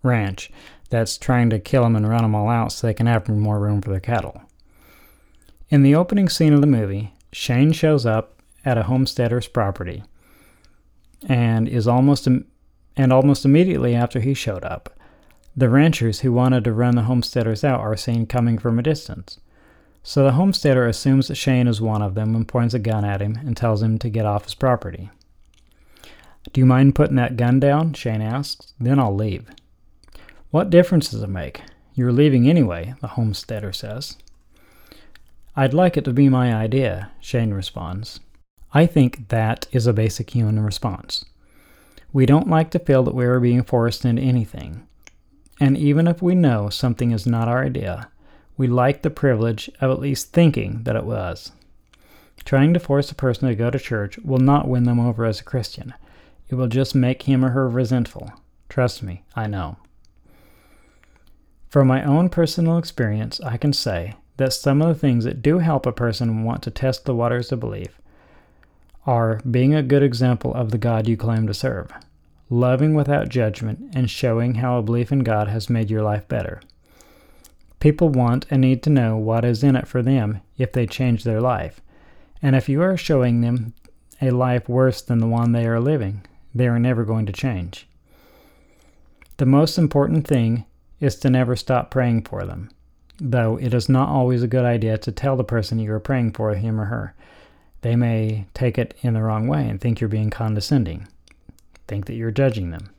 ranch 0.01 0.51
that's 0.89 1.17
trying 1.17 1.49
to 1.51 1.59
kill 1.59 1.83
them 1.83 1.95
and 1.95 2.09
run 2.09 2.23
them 2.23 2.35
all 2.35 2.49
out 2.49 2.71
so 2.71 2.87
they 2.87 2.93
can 2.93 3.05
have 3.05 3.29
more 3.29 3.59
room 3.59 3.81
for 3.81 3.91
their 3.91 3.99
cattle. 3.99 4.41
In 5.69 5.83
the 5.83 5.95
opening 5.95 6.29
scene 6.29 6.53
of 6.53 6.61
the 6.61 6.67
movie, 6.67 7.13
Shane 7.31 7.71
shows 7.71 8.05
up 8.05 8.33
at 8.65 8.77
a 8.77 8.83
homesteader's 8.83 9.47
property 9.47 10.03
and 11.27 11.67
is 11.67 11.87
almost 11.87 12.27
and 12.27 13.13
almost 13.13 13.45
immediately 13.45 13.95
after 13.95 14.19
he 14.19 14.33
showed 14.33 14.63
up, 14.63 14.99
the 15.55 15.69
ranchers 15.69 16.19
who 16.19 16.31
wanted 16.31 16.63
to 16.63 16.73
run 16.73 16.95
the 16.95 17.03
homesteaders 17.03 17.63
out 17.63 17.79
are 17.79 17.97
seen 17.97 18.25
coming 18.25 18.57
from 18.57 18.77
a 18.77 18.83
distance. 18.83 19.39
So 20.03 20.23
the 20.23 20.33
homesteader 20.33 20.85
assumes 20.85 21.27
that 21.27 21.35
Shane 21.35 21.67
is 21.67 21.79
one 21.79 22.01
of 22.01 22.13
them 22.13 22.35
and 22.35 22.47
points 22.47 22.73
a 22.73 22.79
gun 22.79 23.05
at 23.05 23.21
him 23.21 23.37
and 23.45 23.55
tells 23.55 23.81
him 23.81 23.97
to 23.99 24.09
get 24.09 24.25
off 24.25 24.43
his 24.43 24.55
property. 24.55 25.09
Do 26.51 26.59
you 26.59 26.65
mind 26.65 26.95
putting 26.95 27.15
that 27.15 27.37
gun 27.37 27.59
down? 27.59 27.93
Shane 27.93 28.21
asks. 28.21 28.73
Then 28.79 28.99
I'll 28.99 29.15
leave. 29.15 29.47
What 30.51 30.69
difference 30.69 31.09
does 31.09 31.23
it 31.23 31.29
make? 31.29 31.61
You're 31.95 32.11
leaving 32.11 32.49
anyway, 32.49 32.95
the 32.99 33.09
homesteader 33.09 33.71
says. 33.71 34.17
I'd 35.55 35.73
like 35.73 35.95
it 35.95 36.03
to 36.05 36.13
be 36.13 36.29
my 36.29 36.53
idea, 36.53 37.11
Shane 37.21 37.53
responds. 37.53 38.19
I 38.75 38.87
think 38.87 39.29
that 39.29 39.67
is 39.71 39.85
a 39.85 39.93
basic 39.93 40.31
human 40.31 40.59
response. 40.59 41.25
We 42.11 42.25
don't 42.25 42.49
like 42.49 42.71
to 42.71 42.79
feel 42.79 43.03
that 43.03 43.13
we 43.13 43.25
are 43.25 43.39
being 43.39 43.63
forced 43.63 44.03
into 44.03 44.21
anything. 44.21 44.87
And 45.59 45.77
even 45.77 46.07
if 46.07 46.23
we 46.23 46.33
know 46.33 46.69
something 46.69 47.11
is 47.11 47.27
not 47.27 47.47
our 47.47 47.63
idea, 47.63 48.09
we 48.57 48.65
like 48.65 49.03
the 49.03 49.11
privilege 49.11 49.69
of 49.79 49.91
at 49.91 49.99
least 49.99 50.33
thinking 50.33 50.83
that 50.83 50.95
it 50.95 51.05
was. 51.05 51.51
Trying 52.45 52.73
to 52.73 52.79
force 52.79 53.11
a 53.11 53.15
person 53.15 53.47
to 53.47 53.55
go 53.55 53.69
to 53.69 53.77
church 53.77 54.17
will 54.19 54.39
not 54.39 54.67
win 54.67 54.85
them 54.85 54.99
over 54.99 55.23
as 55.23 55.39
a 55.39 55.43
Christian. 55.43 55.93
It 56.49 56.55
will 56.55 56.67
just 56.67 56.95
make 56.95 57.23
him 57.23 57.45
or 57.45 57.51
her 57.51 57.69
resentful. 57.69 58.31
Trust 58.69 59.03
me, 59.03 59.23
I 59.35 59.45
know. 59.45 59.77
From 61.69 61.87
my 61.87 62.03
own 62.03 62.29
personal 62.29 62.77
experience, 62.79 63.39
I 63.41 63.57
can 63.57 63.71
say 63.71 64.15
that 64.37 64.53
some 64.53 64.81
of 64.81 64.87
the 64.87 64.99
things 64.99 65.25
that 65.25 65.43
do 65.43 65.59
help 65.59 65.85
a 65.85 65.91
person 65.91 66.43
want 66.43 66.63
to 66.63 66.71
test 66.71 67.05
the 67.05 67.15
waters 67.15 67.51
of 67.51 67.59
belief 67.59 67.99
are 69.05 69.39
being 69.49 69.73
a 69.73 69.83
good 69.83 70.03
example 70.03 70.53
of 70.53 70.71
the 70.71 70.77
God 70.77 71.07
you 71.07 71.17
claim 71.17 71.47
to 71.47 71.53
serve, 71.53 71.91
loving 72.49 72.93
without 72.93 73.29
judgment, 73.29 73.91
and 73.93 74.09
showing 74.09 74.55
how 74.55 74.77
a 74.77 74.83
belief 74.83 75.11
in 75.11 75.19
God 75.19 75.47
has 75.47 75.69
made 75.69 75.89
your 75.89 76.03
life 76.03 76.27
better. 76.27 76.61
People 77.79 78.09
want 78.09 78.45
and 78.49 78.61
need 78.61 78.81
to 78.83 78.89
know 78.89 79.17
what 79.17 79.43
is 79.43 79.63
in 79.63 79.75
it 79.75 79.87
for 79.87 80.01
them 80.01 80.41
if 80.57 80.71
they 80.71 80.85
change 80.85 81.23
their 81.23 81.41
life, 81.41 81.81
and 82.41 82.55
if 82.55 82.69
you 82.69 82.81
are 82.81 82.97
showing 82.97 83.41
them 83.41 83.73
a 84.21 84.31
life 84.31 84.69
worse 84.69 85.01
than 85.01 85.19
the 85.19 85.27
one 85.27 85.51
they 85.51 85.65
are 85.65 85.79
living, 85.79 86.25
they 86.55 86.67
are 86.67 86.79
never 86.79 87.03
going 87.03 87.25
to 87.25 87.33
change. 87.33 87.87
The 89.37 89.45
most 89.45 89.77
important 89.77 90.27
thing 90.27 90.65
is 90.99 91.15
to 91.17 91.29
never 91.29 91.55
stop 91.55 91.91
praying 91.91 92.23
for 92.23 92.45
them 92.45 92.69
though 93.19 93.57
it 93.57 93.73
is 93.73 93.89
not 93.89 94.09
always 94.09 94.43
a 94.43 94.47
good 94.47 94.65
idea 94.65 94.97
to 94.97 95.11
tell 95.11 95.35
the 95.35 95.43
person 95.43 95.79
you 95.79 95.91
are 95.93 95.99
praying 95.99 96.31
for, 96.31 96.53
him 96.55 96.79
or 96.79 96.85
her. 96.85 97.15
They 97.83 97.97
may 97.97 98.45
take 98.53 98.77
it 98.77 98.93
in 99.01 99.13
the 99.13 99.21
wrong 99.21 99.47
way 99.47 99.67
and 99.67 99.79
think 99.79 99.99
you're 99.99 100.07
being 100.07 100.29
condescending, 100.29 101.07
think 101.85 102.05
that 102.05 102.15
you're 102.15 102.31
judging 102.31 102.71
them. 102.71 102.89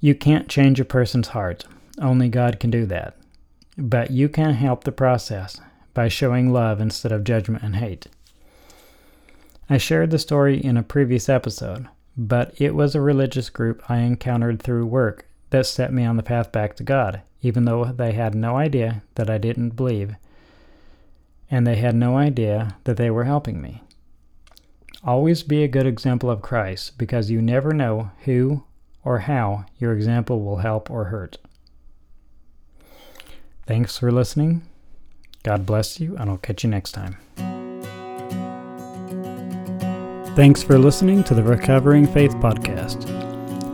You 0.00 0.14
can't 0.14 0.48
change 0.48 0.80
a 0.80 0.84
person's 0.86 1.28
heart, 1.28 1.66
only 2.00 2.30
God 2.30 2.58
can 2.58 2.70
do 2.70 2.86
that. 2.86 3.16
But 3.76 4.10
you 4.10 4.30
can 4.30 4.54
help 4.54 4.84
the 4.84 4.92
process 4.92 5.60
by 5.92 6.08
showing 6.08 6.50
love 6.50 6.80
instead 6.80 7.12
of 7.12 7.22
judgment 7.22 7.62
and 7.62 7.76
hate. 7.76 8.06
I 9.68 9.76
shared 9.76 10.10
the 10.10 10.18
story 10.18 10.58
in 10.58 10.78
a 10.78 10.82
previous 10.82 11.28
episode, 11.28 11.86
but 12.16 12.58
it 12.58 12.74
was 12.74 12.94
a 12.94 13.00
religious 13.02 13.50
group 13.50 13.82
I 13.90 13.98
encountered 13.98 14.62
through 14.62 14.86
work 14.86 15.26
that 15.50 15.66
set 15.66 15.92
me 15.92 16.04
on 16.06 16.16
the 16.16 16.22
path 16.22 16.50
back 16.50 16.76
to 16.76 16.82
God, 16.82 17.20
even 17.42 17.66
though 17.66 17.84
they 17.84 18.12
had 18.12 18.34
no 18.34 18.56
idea 18.56 19.02
that 19.16 19.28
I 19.28 19.36
didn't 19.36 19.76
believe, 19.76 20.14
and 21.50 21.66
they 21.66 21.76
had 21.76 21.94
no 21.94 22.16
idea 22.16 22.76
that 22.84 22.96
they 22.96 23.10
were 23.10 23.24
helping 23.24 23.60
me. 23.60 23.82
Always 25.04 25.42
be 25.42 25.62
a 25.62 25.68
good 25.68 25.86
example 25.86 26.30
of 26.30 26.42
Christ 26.42 26.98
because 26.98 27.30
you 27.30 27.40
never 27.40 27.72
know 27.72 28.10
who 28.24 28.64
or 29.04 29.20
how 29.20 29.64
your 29.78 29.92
example 29.92 30.42
will 30.42 30.58
help 30.58 30.90
or 30.90 31.04
hurt. 31.04 31.38
Thanks 33.66 33.98
for 33.98 34.10
listening. 34.10 34.62
God 35.42 35.64
bless 35.64 36.00
you, 36.00 36.16
and 36.16 36.28
I'll 36.28 36.36
catch 36.38 36.64
you 36.64 36.70
next 36.70 36.92
time. 36.92 37.16
Thanks 40.34 40.62
for 40.62 40.78
listening 40.78 41.24
to 41.24 41.34
the 41.34 41.42
Recovering 41.42 42.06
Faith 42.06 42.32
Podcast. 42.36 43.08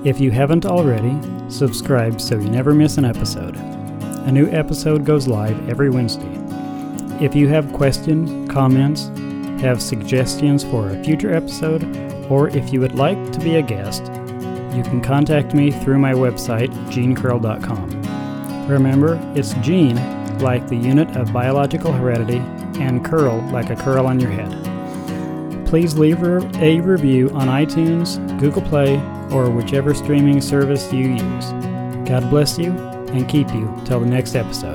If 0.07 0.21
you 0.21 0.31
haven't 0.31 0.67
already, 0.67 1.17
subscribe 1.51 2.21
so 2.21 2.39
you 2.39 2.49
never 2.49 2.75
miss 2.75 2.99
an 2.99 3.05
episode. 3.05 3.57
A 3.57 4.33
new 4.33 4.49
episode 4.51 5.05
goes 5.05 5.29
live 5.29 5.69
every 5.69 5.91
Wednesday. 5.91 6.44
If 7.25 7.35
you 7.35 7.49
have 7.49 7.73
questions, 7.73 8.53
comments, 8.53 9.05
have 9.63 9.81
suggestions 9.81 10.63
for 10.63 10.91
a 10.91 11.03
future 11.03 11.35
episode, 11.35 11.83
or 12.31 12.51
if 12.51 12.71
you 12.71 12.81
would 12.81 12.97
like 12.97 13.33
to 13.33 13.41
be 13.41 13.57
a 13.57 13.63
guest, 13.63 14.03
you 14.77 14.83
can 14.83 15.01
contact 15.01 15.55
me 15.55 15.71
through 15.71 15.99
my 15.99 16.13
website, 16.13 16.69
genecurl.com. 16.91 18.69
Remember, 18.69 19.19
it's 19.35 19.55
gene, 19.63 19.97
like 20.41 20.69
the 20.69 20.77
unit 20.77 21.17
of 21.17 21.33
biological 21.33 21.93
heredity, 21.93 22.43
and 22.79 23.03
curl, 23.03 23.41
like 23.51 23.71
a 23.71 23.77
curl 23.77 24.07
on 24.07 24.21
your 24.21 24.31
head. 24.31 25.67
Please 25.67 25.97
leave 25.97 26.23
a 26.23 26.79
review 26.83 27.31
on 27.31 27.49
iTunes, 27.49 28.19
Google 28.39 28.61
Play, 28.61 28.97
or 29.31 29.49
whichever 29.49 29.95
streaming 29.95 30.43
service 30.43 30.93
you 30.93 31.15
use. 31.15 31.47
God 32.07 32.29
bless 32.29 32.59
you 32.59 32.73
and 33.15 33.27
keep 33.27 33.49
you 33.55 33.75
till 33.87 34.01
the 34.01 34.07
next 34.07 34.35
episode. 34.35 34.74